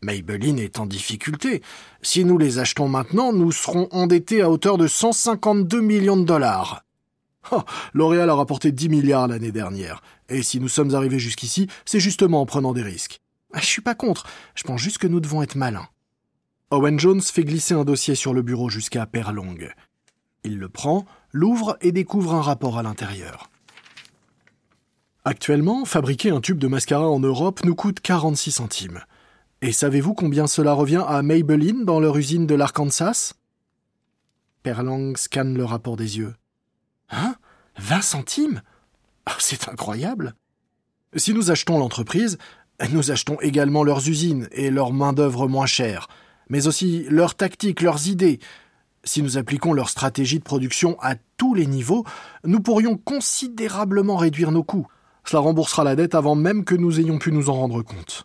Maybelline 0.00 0.58
est 0.58 0.78
en 0.78 0.86
difficulté. 0.86 1.60
Si 2.02 2.24
nous 2.24 2.38
les 2.38 2.58
achetons 2.58 2.88
maintenant, 2.88 3.32
nous 3.32 3.52
serons 3.52 3.88
endettés 3.90 4.42
à 4.42 4.48
hauteur 4.48 4.78
de 4.78 4.86
152 4.86 5.80
millions 5.80 6.16
de 6.16 6.24
dollars. 6.24 6.84
Oh, 7.52 7.62
L'Oréal 7.94 8.28
a 8.30 8.34
rapporté 8.34 8.72
10 8.72 8.88
milliards 8.88 9.28
l'année 9.28 9.52
dernière. 9.52 10.02
Et 10.28 10.42
si 10.42 10.60
nous 10.60 10.68
sommes 10.68 10.94
arrivés 10.94 11.18
jusqu'ici, 11.18 11.68
c'est 11.84 12.00
justement 12.00 12.40
en 12.42 12.46
prenant 12.46 12.72
des 12.72 12.82
risques. 12.82 13.20
Ah, 13.54 13.60
je 13.60 13.66
suis 13.66 13.82
pas 13.82 13.94
contre, 13.94 14.26
je 14.54 14.64
pense 14.64 14.80
juste 14.80 14.98
que 14.98 15.06
nous 15.06 15.20
devons 15.20 15.42
être 15.42 15.56
malins. 15.56 15.88
Owen 16.70 17.00
Jones 17.00 17.22
fait 17.22 17.44
glisser 17.44 17.72
un 17.72 17.84
dossier 17.84 18.14
sur 18.14 18.34
le 18.34 18.42
bureau 18.42 18.68
jusqu'à 18.68 19.06
Perlong. 19.06 19.72
Il 20.44 20.58
le 20.58 20.68
prend, 20.68 21.06
l'ouvre 21.32 21.78
et 21.80 21.92
découvre 21.92 22.34
un 22.34 22.42
rapport 22.42 22.78
à 22.78 22.82
l'intérieur. 22.82 23.50
Actuellement, 25.24 25.84
fabriquer 25.84 26.30
un 26.30 26.40
tube 26.40 26.58
de 26.58 26.68
mascara 26.68 27.08
en 27.08 27.20
Europe 27.20 27.64
nous 27.64 27.74
coûte 27.74 28.00
46 28.00 28.52
centimes. 28.52 29.00
Et 29.60 29.72
savez-vous 29.72 30.14
combien 30.14 30.46
cela 30.46 30.72
revient 30.72 31.04
à 31.06 31.22
Maybelline 31.22 31.84
dans 31.84 32.00
leur 32.00 32.16
usine 32.16 32.46
de 32.46 32.54
l'Arkansas? 32.54 33.34
Perlong 34.62 35.16
scanne 35.16 35.56
le 35.56 35.64
rapport 35.64 35.96
des 35.96 36.18
yeux. 36.18 36.34
Hein? 37.10 37.34
20 37.78 38.02
centimes? 38.02 38.62
Ah, 39.26 39.36
C'est 39.38 39.68
incroyable. 39.68 40.34
Si 41.16 41.32
nous 41.32 41.50
achetons 41.50 41.78
l'entreprise, 41.78 42.38
nous 42.90 43.10
achetons 43.10 43.40
également 43.40 43.82
leurs 43.82 44.08
usines 44.08 44.48
et 44.52 44.70
leurs 44.70 44.92
main-d'œuvre 44.92 45.48
moins 45.48 45.66
chères, 45.66 46.08
mais 46.48 46.66
aussi 46.66 47.06
leurs 47.08 47.34
tactiques, 47.34 47.80
leurs 47.80 48.08
idées. 48.08 48.38
Si 49.04 49.22
nous 49.22 49.38
appliquons 49.38 49.72
leur 49.72 49.88
stratégie 49.88 50.38
de 50.38 50.44
production 50.44 50.96
à 51.00 51.14
tous 51.36 51.54
les 51.54 51.66
niveaux, 51.66 52.04
nous 52.44 52.60
pourrions 52.60 52.96
considérablement 52.96 54.16
réduire 54.16 54.52
nos 54.52 54.64
coûts. 54.64 54.86
Cela 55.24 55.40
remboursera 55.40 55.84
la 55.84 55.96
dette 55.96 56.14
avant 56.14 56.34
même 56.34 56.64
que 56.64 56.74
nous 56.74 57.00
ayons 57.00 57.18
pu 57.18 57.32
nous 57.32 57.48
en 57.50 57.54
rendre 57.54 57.82
compte. 57.82 58.24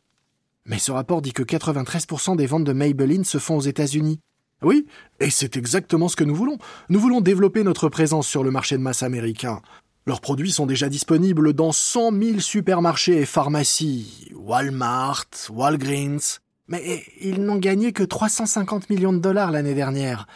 Mais 0.65 0.79
ce 0.79 0.91
rapport 0.91 1.21
dit 1.21 1.33
que 1.33 1.43
93% 1.43 2.35
des 2.37 2.45
ventes 2.45 2.63
de 2.63 2.73
Maybelline 2.73 3.25
se 3.25 3.37
font 3.37 3.57
aux 3.57 3.61
États-Unis. 3.61 4.19
Oui, 4.63 4.87
et 5.19 5.29
c'est 5.29 5.57
exactement 5.57 6.07
ce 6.07 6.15
que 6.15 6.23
nous 6.23 6.35
voulons. 6.35 6.57
Nous 6.89 6.99
voulons 6.99 7.21
développer 7.21 7.63
notre 7.63 7.89
présence 7.89 8.27
sur 8.27 8.43
le 8.43 8.51
marché 8.51 8.77
de 8.77 8.81
masse 8.81 9.03
américain. 9.03 9.61
Leurs 10.05 10.21
produits 10.21 10.51
sont 10.51 10.65
déjà 10.65 10.89
disponibles 10.89 11.53
dans 11.53 11.71
100 11.71 12.11
000 12.11 12.39
supermarchés 12.39 13.21
et 13.21 13.25
pharmacies, 13.25 14.29
Walmart, 14.35 15.29
Walgreens, 15.49 16.39
mais 16.67 17.03
ils 17.21 17.41
n'ont 17.41 17.57
gagné 17.57 17.93
que 17.93 18.03
350 18.03 18.89
millions 18.89 19.13
de 19.13 19.19
dollars 19.19 19.51
l'année 19.51 19.75
dernière. 19.75 20.27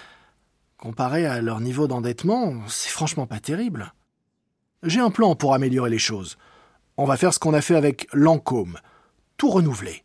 Comparé 0.77 1.25
à 1.25 1.41
leur 1.41 1.59
niveau 1.59 1.87
d'endettement, 1.87 2.53
c'est 2.67 2.91
franchement 2.91 3.27
pas 3.27 3.39
terrible. 3.39 3.93
J'ai 4.83 4.99
un 4.99 5.09
plan 5.09 5.35
pour 5.35 5.53
améliorer 5.53 5.89
les 5.89 5.99
choses. 5.99 6.37
On 6.97 7.05
va 7.05 7.17
faire 7.17 7.33
ce 7.33 7.39
qu'on 7.39 7.53
a 7.53 7.61
fait 7.61 7.75
avec 7.75 8.07
Lancôme. 8.13 8.77
Tout 9.37 9.49
renouveler. 9.49 10.03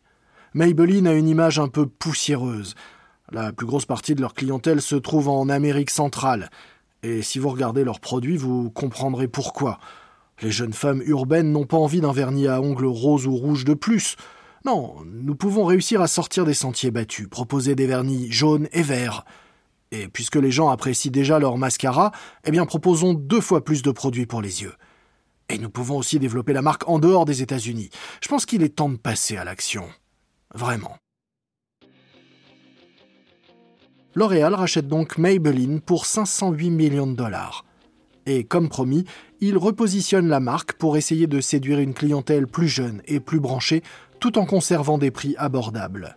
Maybelline 0.53 1.07
a 1.07 1.13
une 1.13 1.27
image 1.27 1.59
un 1.59 1.67
peu 1.67 1.87
poussiéreuse. 1.87 2.75
La 3.33 3.51
plus 3.51 3.65
grosse 3.65 3.85
partie 3.85 4.15
de 4.15 4.21
leur 4.21 4.35
clientèle 4.35 4.81
se 4.81 4.95
trouve 4.95 5.27
en 5.27 5.49
Amérique 5.49 5.89
centrale, 5.89 6.49
et 7.03 7.21
si 7.21 7.37
vous 7.37 7.49
regardez 7.49 7.83
leurs 7.83 7.99
produits, 7.99 8.37
vous 8.37 8.71
comprendrez 8.71 9.27
pourquoi. 9.27 9.79
Les 10.41 10.51
jeunes 10.51 10.73
femmes 10.73 11.03
urbaines 11.05 11.51
n'ont 11.51 11.65
pas 11.65 11.77
envie 11.77 11.99
d'un 11.99 12.13
vernis 12.13 12.47
à 12.47 12.61
ongles 12.61 12.85
rose 12.85 13.27
ou 13.27 13.35
rouge 13.35 13.65
de 13.65 13.73
plus. 13.73 14.15
Non, 14.65 14.95
nous 15.05 15.35
pouvons 15.35 15.65
réussir 15.65 16.01
à 16.01 16.07
sortir 16.07 16.45
des 16.45 16.53
sentiers 16.53 16.91
battus, 16.91 17.27
proposer 17.27 17.75
des 17.75 17.87
vernis 17.87 18.31
jaunes 18.31 18.69
et 18.71 18.81
verts. 18.81 19.25
Et 19.91 20.07
puisque 20.07 20.37
les 20.37 20.51
gens 20.51 20.69
apprécient 20.69 21.11
déjà 21.11 21.39
leur 21.39 21.57
mascara, 21.57 22.11
eh 22.45 22.51
bien 22.51 22.65
proposons 22.65 23.13
deux 23.13 23.41
fois 23.41 23.65
plus 23.65 23.81
de 23.81 23.91
produits 23.91 24.25
pour 24.25 24.41
les 24.41 24.61
yeux. 24.61 24.73
Et 25.49 25.57
nous 25.57 25.69
pouvons 25.69 25.97
aussi 25.97 26.19
développer 26.19 26.53
la 26.53 26.61
marque 26.61 26.87
en 26.87 26.99
dehors 26.99 27.25
des 27.25 27.41
États-Unis. 27.41 27.89
Je 28.21 28.29
pense 28.29 28.45
qu'il 28.45 28.63
est 28.63 28.75
temps 28.75 28.89
de 28.89 28.95
passer 28.95 29.35
à 29.35 29.43
l'action. 29.43 29.89
Vraiment. 30.55 30.97
L'Oréal 34.15 34.53
rachète 34.53 34.87
donc 34.87 35.17
Maybelline 35.17 35.81
pour 35.81 36.05
508 36.05 36.69
millions 36.69 37.07
de 37.07 37.15
dollars. 37.15 37.65
Et 38.25 38.43
comme 38.43 38.69
promis, 38.69 39.05
il 39.41 39.57
repositionne 39.57 40.27
la 40.27 40.39
marque 40.39 40.73
pour 40.73 40.97
essayer 40.97 41.27
de 41.27 41.41
séduire 41.41 41.79
une 41.79 41.93
clientèle 41.93 42.47
plus 42.47 42.67
jeune 42.67 43.01
et 43.05 43.19
plus 43.19 43.39
branchée 43.39 43.81
tout 44.19 44.37
en 44.37 44.45
conservant 44.45 44.97
des 44.97 45.11
prix 45.11 45.35
abordables. 45.37 46.15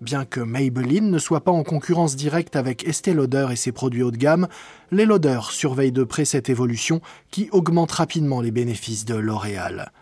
Bien 0.00 0.24
que 0.24 0.40
Maybelline 0.40 1.10
ne 1.10 1.18
soit 1.18 1.44
pas 1.44 1.52
en 1.52 1.62
concurrence 1.62 2.16
directe 2.16 2.56
avec 2.56 2.88
Estée 2.88 3.14
Lauder 3.14 3.46
et 3.52 3.56
ses 3.56 3.70
produits 3.70 4.02
haut 4.02 4.10
de 4.10 4.16
gamme, 4.16 4.48
les 4.90 5.04
Lauder 5.04 5.38
surveillent 5.50 5.92
de 5.92 6.02
près 6.02 6.24
cette 6.24 6.48
évolution 6.48 7.00
qui 7.30 7.48
augmente 7.52 7.92
rapidement 7.92 8.40
les 8.40 8.50
bénéfices 8.50 9.04
de 9.04 9.14
L'Oréal. 9.14 9.92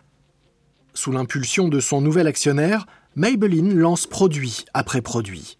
Sous 0.94 1.12
l'impulsion 1.12 1.68
de 1.68 1.80
son 1.80 2.00
nouvel 2.00 2.28
actionnaire, 2.28 2.86
Maybelline 3.14 3.74
lance 3.74 4.06
produit 4.06 4.64
après 4.72 5.02
produit. 5.02 5.58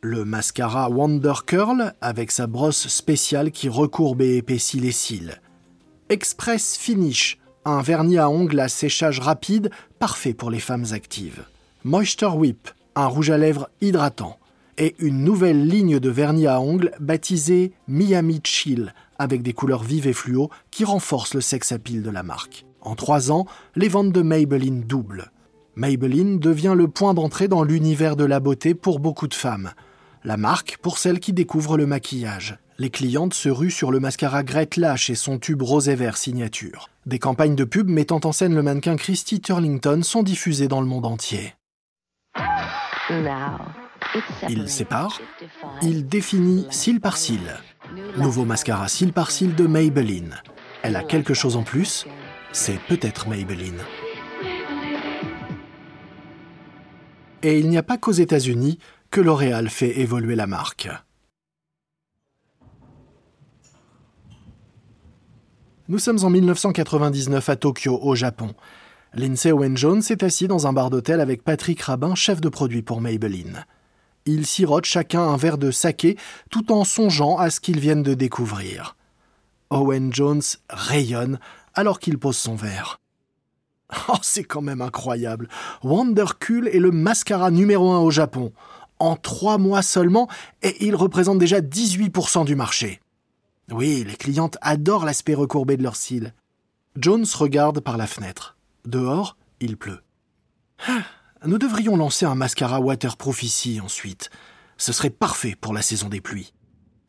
Le 0.00 0.24
mascara 0.24 0.88
Wonder 0.88 1.32
Curl 1.44 1.92
avec 2.00 2.30
sa 2.30 2.46
brosse 2.46 2.86
spéciale 2.86 3.50
qui 3.50 3.68
recourbe 3.68 4.22
et 4.22 4.36
épaissit 4.36 4.78
les 4.78 4.92
cils. 4.92 5.40
Express 6.08 6.76
Finish, 6.76 7.38
un 7.64 7.82
vernis 7.82 8.18
à 8.18 8.30
ongles 8.30 8.60
à 8.60 8.68
séchage 8.68 9.18
rapide 9.18 9.70
parfait 9.98 10.34
pour 10.34 10.52
les 10.52 10.60
femmes 10.60 10.84
actives. 10.92 11.44
Moisture 11.82 12.36
Whip, 12.36 12.68
un 12.94 13.06
rouge 13.06 13.30
à 13.30 13.38
lèvres 13.38 13.70
hydratant 13.80 14.38
et 14.76 14.94
une 15.00 15.24
nouvelle 15.24 15.66
ligne 15.66 15.98
de 15.98 16.10
vernis 16.10 16.46
à 16.46 16.60
ongles 16.60 16.92
baptisée 17.00 17.72
Miami 17.88 18.40
Chill 18.44 18.94
avec 19.18 19.42
des 19.42 19.52
couleurs 19.52 19.82
vives 19.82 20.06
et 20.06 20.12
fluo 20.12 20.48
qui 20.70 20.84
renforcent 20.84 21.34
le 21.34 21.40
sex 21.40 21.72
appeal 21.72 22.04
de 22.04 22.10
la 22.10 22.22
marque. 22.22 22.66
En 22.82 22.94
trois 22.94 23.32
ans, 23.32 23.46
les 23.74 23.88
ventes 23.88 24.12
de 24.12 24.22
Maybelline 24.22 24.82
doublent. 24.82 25.32
Maybelline 25.74 26.38
devient 26.38 26.74
le 26.76 26.86
point 26.86 27.14
d'entrée 27.14 27.48
dans 27.48 27.64
l'univers 27.64 28.14
de 28.14 28.24
la 28.24 28.38
beauté 28.38 28.74
pour 28.74 29.00
beaucoup 29.00 29.26
de 29.26 29.34
femmes. 29.34 29.72
La 30.24 30.36
marque 30.36 30.78
pour 30.82 30.98
celles 30.98 31.20
qui 31.20 31.32
découvrent 31.32 31.76
le 31.76 31.86
maquillage. 31.86 32.58
Les 32.78 32.90
clientes 32.90 33.34
se 33.34 33.48
ruent 33.48 33.70
sur 33.70 33.90
le 33.90 34.00
mascara 34.00 34.42
Great 34.42 34.76
Lash 34.76 35.10
et 35.10 35.14
son 35.14 35.38
tube 35.38 35.62
rose 35.62 35.88
et 35.88 35.94
vert 35.94 36.16
signature. 36.16 36.90
Des 37.06 37.18
campagnes 37.18 37.54
de 37.54 37.64
pub 37.64 37.88
mettant 37.88 38.20
en 38.24 38.32
scène 38.32 38.54
le 38.54 38.62
mannequin 38.62 38.96
Christy 38.96 39.40
Turlington 39.40 40.02
sont 40.02 40.22
diffusées 40.22 40.68
dans 40.68 40.80
le 40.80 40.86
monde 40.86 41.06
entier. 41.06 41.54
Il 44.48 44.68
sépare, 44.68 45.20
il 45.82 46.06
définit 46.06 46.66
cil 46.70 47.00
par 47.00 47.16
cil. 47.16 47.56
Nouveau 48.16 48.44
mascara 48.44 48.88
cil 48.88 49.12
par 49.12 49.30
cil 49.30 49.54
de 49.54 49.66
Maybelline. 49.66 50.36
Elle 50.82 50.96
a 50.96 51.02
quelque 51.02 51.34
chose 51.34 51.56
en 51.56 51.62
plus, 51.62 52.06
c'est 52.52 52.78
peut-être 52.88 53.28
Maybelline. 53.28 53.80
Et 57.42 57.58
il 57.58 57.68
n'y 57.68 57.78
a 57.78 57.82
pas 57.82 57.98
qu'aux 57.98 58.12
États-Unis 58.12 58.78
que 59.10 59.20
L'Oréal 59.20 59.68
fait 59.68 60.00
évoluer 60.00 60.36
la 60.36 60.46
marque. 60.46 60.88
Nous 65.88 65.98
sommes 65.98 66.22
en 66.22 66.30
1999 66.30 67.48
à 67.48 67.56
Tokyo, 67.56 67.98
au 68.02 68.14
Japon. 68.14 68.54
Lindsay 69.14 69.52
Owen 69.52 69.76
Jones 69.76 70.02
est 70.10 70.22
assis 70.22 70.46
dans 70.46 70.66
un 70.66 70.74
bar 70.74 70.90
d'hôtel 70.90 71.20
avec 71.20 71.42
Patrick 71.42 71.80
Rabin, 71.80 72.14
chef 72.14 72.42
de 72.42 72.50
produit 72.50 72.82
pour 72.82 73.00
Maybelline. 73.00 73.64
Ils 74.26 74.44
sirotent 74.44 74.84
chacun 74.84 75.22
un 75.22 75.38
verre 75.38 75.56
de 75.56 75.70
saké 75.70 76.18
tout 76.50 76.70
en 76.72 76.84
songeant 76.84 77.38
à 77.38 77.48
ce 77.48 77.60
qu'ils 77.60 77.80
viennent 77.80 78.02
de 78.02 78.12
découvrir. 78.12 78.96
Owen 79.70 80.12
Jones 80.12 80.42
rayonne 80.68 81.38
alors 81.72 82.00
qu'il 82.00 82.18
pose 82.18 82.36
son 82.36 82.54
verre. 82.54 83.00
Oh, 84.08 84.16
c'est 84.20 84.44
quand 84.44 84.60
même 84.60 84.82
incroyable. 84.82 85.48
Wondercool 85.82 86.68
est 86.68 86.78
le 86.78 86.90
mascara 86.90 87.50
numéro 87.50 87.90
un 87.90 88.00
au 88.00 88.10
Japon. 88.10 88.52
En 88.98 89.16
trois 89.16 89.58
mois 89.58 89.82
seulement, 89.82 90.28
et 90.62 90.84
il 90.84 90.96
représente 90.96 91.38
déjà 91.38 91.60
18% 91.60 92.44
du 92.44 92.56
marché. 92.56 93.00
Oui, 93.70 94.04
les 94.06 94.16
clientes 94.16 94.56
adorent 94.60 95.04
l'aspect 95.04 95.34
recourbé 95.34 95.76
de 95.76 95.82
leurs 95.82 95.96
cils. 95.96 96.34
Jones 96.96 97.26
regarde 97.34 97.80
par 97.80 97.96
la 97.96 98.06
fenêtre. 98.06 98.56
Dehors, 98.84 99.36
il 99.60 99.76
pleut. 99.76 100.00
Ah, 100.86 101.02
nous 101.44 101.58
devrions 101.58 101.96
lancer 101.96 102.24
un 102.24 102.34
mascara 102.34 102.80
waterproof 102.80 103.42
ici 103.42 103.80
ensuite. 103.80 104.30
Ce 104.76 104.92
serait 104.92 105.10
parfait 105.10 105.56
pour 105.60 105.72
la 105.72 105.82
saison 105.82 106.08
des 106.08 106.20
pluies. 106.20 106.52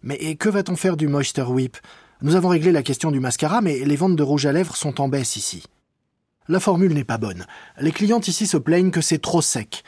Mais 0.01 0.35
que 0.35 0.49
va-t-on 0.49 0.75
faire 0.75 0.97
du 0.97 1.07
Moisture 1.07 1.51
Whip? 1.51 1.77
Nous 2.21 2.35
avons 2.35 2.49
réglé 2.49 2.71
la 2.71 2.83
question 2.83 3.11
du 3.11 3.19
mascara, 3.19 3.61
mais 3.61 3.79
les 3.79 3.95
ventes 3.95 4.15
de 4.15 4.23
rouge 4.23 4.45
à 4.45 4.51
lèvres 4.51 4.75
sont 4.75 4.99
en 5.01 5.07
baisse 5.07 5.35
ici. 5.35 5.63
La 6.47 6.59
formule 6.59 6.93
n'est 6.93 7.03
pas 7.03 7.17
bonne. 7.17 7.45
Les 7.79 7.91
clientes 7.91 8.27
ici 8.27 8.47
se 8.47 8.57
plaignent 8.57 8.91
que 8.91 9.01
c'est 9.01 9.19
trop 9.19 9.41
sec. 9.41 9.83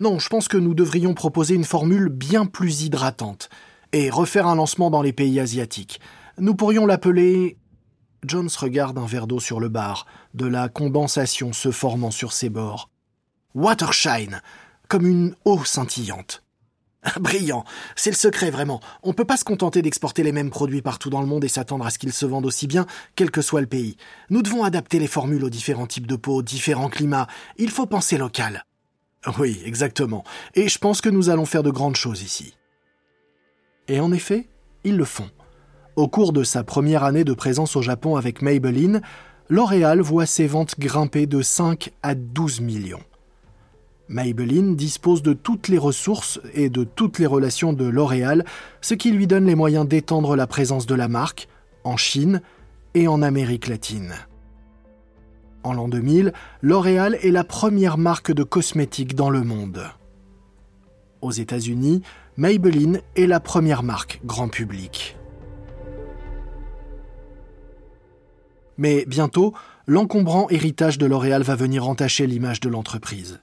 Non, 0.00 0.18
je 0.18 0.28
pense 0.28 0.46
que 0.46 0.56
nous 0.56 0.74
devrions 0.74 1.14
proposer 1.14 1.54
une 1.54 1.64
formule 1.64 2.08
bien 2.08 2.46
plus 2.46 2.82
hydratante 2.82 3.48
et 3.92 4.10
refaire 4.10 4.46
un 4.46 4.54
lancement 4.54 4.90
dans 4.90 5.02
les 5.02 5.12
pays 5.12 5.40
asiatiques. 5.40 6.00
Nous 6.38 6.54
pourrions 6.54 6.86
l'appeler 6.86 7.56
Jones 8.24 8.48
regarde 8.58 8.98
un 8.98 9.06
verre 9.06 9.26
d'eau 9.26 9.40
sur 9.40 9.60
le 9.60 9.68
bar, 9.68 10.06
de 10.34 10.46
la 10.46 10.68
condensation 10.68 11.52
se 11.52 11.70
formant 11.70 12.10
sur 12.10 12.32
ses 12.32 12.48
bords. 12.48 12.90
Watershine, 13.54 14.42
comme 14.88 15.06
une 15.06 15.34
eau 15.44 15.64
scintillante. 15.64 16.42
Brillant, 17.20 17.64
c'est 17.96 18.10
le 18.10 18.16
secret 18.16 18.50
vraiment. 18.50 18.80
On 19.02 19.08
ne 19.08 19.14
peut 19.14 19.24
pas 19.24 19.36
se 19.36 19.44
contenter 19.44 19.82
d'exporter 19.82 20.22
les 20.22 20.32
mêmes 20.32 20.50
produits 20.50 20.82
partout 20.82 21.10
dans 21.10 21.20
le 21.20 21.26
monde 21.26 21.44
et 21.44 21.48
s'attendre 21.48 21.86
à 21.86 21.90
ce 21.90 21.98
qu'ils 21.98 22.12
se 22.12 22.26
vendent 22.26 22.46
aussi 22.46 22.66
bien, 22.66 22.86
quel 23.14 23.30
que 23.30 23.42
soit 23.42 23.60
le 23.60 23.66
pays. 23.66 23.96
Nous 24.30 24.42
devons 24.42 24.64
adapter 24.64 24.98
les 24.98 25.06
formules 25.06 25.44
aux 25.44 25.50
différents 25.50 25.86
types 25.86 26.06
de 26.06 26.16
peau, 26.16 26.36
aux 26.36 26.42
différents 26.42 26.88
climats. 26.88 27.28
Il 27.56 27.70
faut 27.70 27.86
penser 27.86 28.18
local. 28.18 28.64
Oui, 29.38 29.60
exactement. 29.64 30.24
Et 30.54 30.68
je 30.68 30.78
pense 30.78 31.00
que 31.00 31.08
nous 31.08 31.28
allons 31.28 31.46
faire 31.46 31.62
de 31.62 31.70
grandes 31.70 31.96
choses 31.96 32.22
ici. 32.22 32.54
Et 33.88 34.00
en 34.00 34.12
effet, 34.12 34.48
ils 34.84 34.96
le 34.96 35.04
font. 35.04 35.30
Au 35.96 36.08
cours 36.08 36.32
de 36.32 36.44
sa 36.44 36.62
première 36.62 37.04
année 37.04 37.24
de 37.24 37.32
présence 37.32 37.74
au 37.74 37.82
Japon 37.82 38.16
avec 38.16 38.42
Maybelline, 38.42 39.02
L'Oréal 39.48 40.00
voit 40.00 40.26
ses 40.26 40.46
ventes 40.46 40.78
grimper 40.78 41.26
de 41.26 41.40
5 41.40 41.90
à 42.02 42.14
12 42.14 42.60
millions. 42.60 43.02
Maybelline 44.08 44.76
dispose 44.76 45.22
de 45.22 45.32
toutes 45.32 45.68
les 45.68 45.78
ressources 45.78 46.40
et 46.54 46.68
de 46.70 46.84
toutes 46.84 47.18
les 47.18 47.26
relations 47.26 47.72
de 47.72 47.86
L'Oréal, 47.86 48.44
ce 48.80 48.94
qui 48.94 49.10
lui 49.10 49.26
donne 49.26 49.46
les 49.46 49.54
moyens 49.54 49.88
d'étendre 49.88 50.36
la 50.36 50.46
présence 50.46 50.86
de 50.86 50.94
la 50.94 51.08
marque 51.08 51.48
en 51.84 51.96
Chine 51.96 52.42
et 52.94 53.08
en 53.08 53.22
Amérique 53.22 53.68
latine. 53.68 54.14
En 55.64 55.72
l'an 55.72 55.88
2000, 55.88 56.32
L'Oréal 56.62 57.18
est 57.22 57.30
la 57.30 57.44
première 57.44 57.98
marque 57.98 58.32
de 58.32 58.42
cosmétiques 58.42 59.14
dans 59.14 59.30
le 59.30 59.42
monde. 59.42 59.82
Aux 61.20 61.32
États-Unis, 61.32 62.02
Maybelline 62.36 63.00
est 63.16 63.26
la 63.26 63.40
première 63.40 63.82
marque 63.82 64.20
grand 64.24 64.48
public. 64.48 65.16
Mais 68.76 69.04
bientôt, 69.06 69.52
l'encombrant 69.88 70.48
héritage 70.48 70.98
de 70.98 71.06
L'Oréal 71.06 71.42
va 71.42 71.56
venir 71.56 71.88
entacher 71.88 72.28
l'image 72.28 72.60
de 72.60 72.68
l'entreprise. 72.68 73.40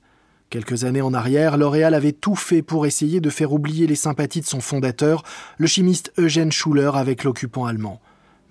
Quelques 0.49 0.85
années 0.85 1.01
en 1.01 1.13
arrière, 1.13 1.57
L'Oréal 1.57 1.93
avait 1.93 2.13
tout 2.13 2.35
fait 2.35 2.61
pour 2.61 2.85
essayer 2.85 3.19
de 3.19 3.29
faire 3.29 3.51
oublier 3.51 3.87
les 3.87 3.95
sympathies 3.95 4.39
de 4.39 4.45
son 4.45 4.61
fondateur, 4.61 5.23
le 5.57 5.67
chimiste 5.67 6.13
Eugène 6.17 6.53
Schuller 6.53 6.91
avec 6.93 7.25
l'occupant 7.25 7.65
allemand. 7.65 7.99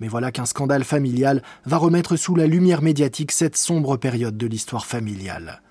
Mais 0.04 0.10
voilà 0.10 0.30
qu'un 0.30 0.44
scandale 0.44 0.84
familial 0.84 1.40
va 1.64 1.78
remettre 1.78 2.16
sous 2.16 2.34
la 2.34 2.46
lumière 2.46 2.82
médiatique 2.82 3.32
cette 3.32 3.56
sombre 3.56 3.96
période 3.96 4.36
de 4.36 4.46
l'histoire 4.46 4.84
familiale. 4.84 5.62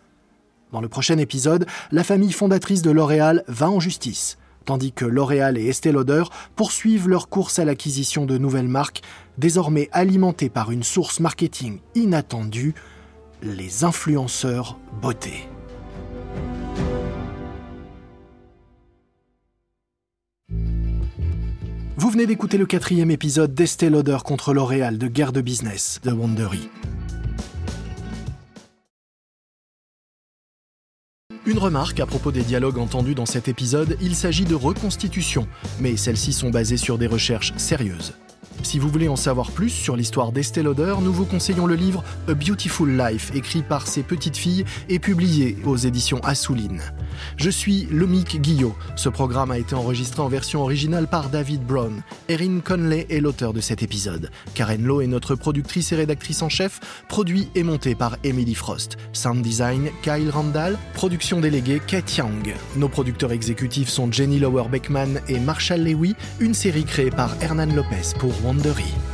Dans 0.72 0.82
le 0.82 0.90
prochain 0.90 1.20
épisode, 1.20 1.68
la 1.92 2.04
famille 2.04 2.32
fondatrice 2.32 2.82
de 2.82 2.90
L'Oréal 2.90 3.44
va 3.48 3.70
en 3.70 3.80
justice 3.80 4.40
tandis 4.66 4.92
que 4.92 5.06
L'Oréal 5.06 5.60
et 5.60 5.68
Estée 5.68 5.92
Lauder 5.92 6.24
poursuivent 6.56 7.08
leur 7.08 7.30
course 7.30 7.60
à 7.60 7.66
l'acquisition 7.66 8.26
de 8.26 8.40
nouvelles 8.40 8.68
marques, 8.68 9.02
désormais 9.38 9.88
alimentées 9.92 10.50
par 10.50 10.72
une 10.72 10.84
source 10.84 11.20
marketing 11.20 11.80
inattendue, 11.94 12.74
les 13.44 13.84
influenceurs 13.84 14.80
beauté. 15.00 15.48
Vous 21.96 22.10
venez 22.10 22.26
d'écouter 22.26 22.58
le 22.58 22.66
quatrième 22.66 23.12
épisode 23.12 23.54
d'Estée 23.54 23.92
contre 24.24 24.54
L'Oréal 24.54 24.98
de 24.98 25.08
Guerre 25.08 25.32
de 25.32 25.42
Business 25.42 26.02
de 26.04 26.12
Wondery. 26.12 26.68
Une 31.46 31.60
remarque 31.60 32.00
à 32.00 32.08
propos 32.08 32.32
des 32.32 32.42
dialogues 32.42 32.80
entendus 32.80 33.14
dans 33.14 33.28
cet 33.28 33.48
épisode, 33.48 33.96
il 34.02 34.16
s'agit 34.16 34.46
de 34.46 34.56
reconstitutions, 34.56 35.48
mais 35.80 35.96
celles-ci 35.96 36.34
sont 36.34 36.50
basées 36.50 36.78
sur 36.78 36.98
des 36.98 37.08
recherches 37.08 37.54
sérieuses. 37.58 38.14
Si 38.64 38.80
vous 38.80 38.88
voulez 38.88 39.10
en 39.10 39.18
savoir 39.18 39.52
plus 39.52 39.70
sur 39.70 39.98
l'histoire 39.98 40.32
d'Estée 40.32 40.64
Lauder, 40.64 40.96
nous 41.02 41.12
vous 41.12 41.26
conseillons 41.26 41.68
le 41.68 41.76
livre 41.76 42.02
A 42.30 42.34
Beautiful 42.34 42.98
Life, 42.98 43.30
écrit 43.36 43.62
par 43.62 43.88
ses 43.88 44.04
petites 44.04 44.38
filles 44.38 44.64
et 44.88 45.00
publié 45.00 45.58
aux 45.66 45.76
éditions 45.76 46.20
Assouline. 46.24 46.82
Je 47.38 47.50
suis 47.50 47.88
Lomique 47.92 48.42
Guillot. 48.42 48.76
Ce 48.96 49.10
programme 49.10 49.52
a 49.52 49.60
été 49.60 49.76
enregistré 49.76 50.22
en 50.22 50.30
version 50.30 50.62
originale 50.62 51.08
par 51.08 51.30
David 51.30 51.62
Brown. 51.64 52.02
Erin 52.30 52.62
Conley 52.64 53.06
est 53.10 53.20
l'auteur 53.20 53.54
de 53.54 53.60
cet 53.60 53.84
épisode. 53.84 54.32
Karen 54.54 54.84
Lowe 54.84 55.02
est 55.02 55.08
notre 55.08 55.36
productrice 55.36 55.92
et 55.92 55.98
rédactrice 55.98 56.42
en 56.42 56.50
chef, 56.50 56.80
produit 57.10 57.50
et 57.56 57.64
monté 57.64 57.96
par 57.96 58.18
Emily 58.24 58.56
Frost. 58.56 58.98
Sound 59.12 59.42
design, 59.44 59.90
Kyle 60.02 60.30
Randall, 60.32 60.80
production 60.94 61.42
déléguée, 61.42 61.82
Kate 61.86 62.18
Young. 62.18 62.54
Nos 62.78 62.90
producteurs 62.90 63.34
exécutifs 63.34 63.90
sont 63.90 64.10
Jenny 64.10 64.40
Lower 64.40 64.70
Beckman 64.72 65.20
et 65.28 65.40
Marshall 65.40 65.82
Lewy, 65.82 66.16
une 66.40 66.54
série 66.54 66.86
créée 66.86 67.12
par 67.12 67.36
Hernan 67.42 67.74
Lopez 67.76 68.16
pour 68.18 68.32
Wandery. 68.54 69.13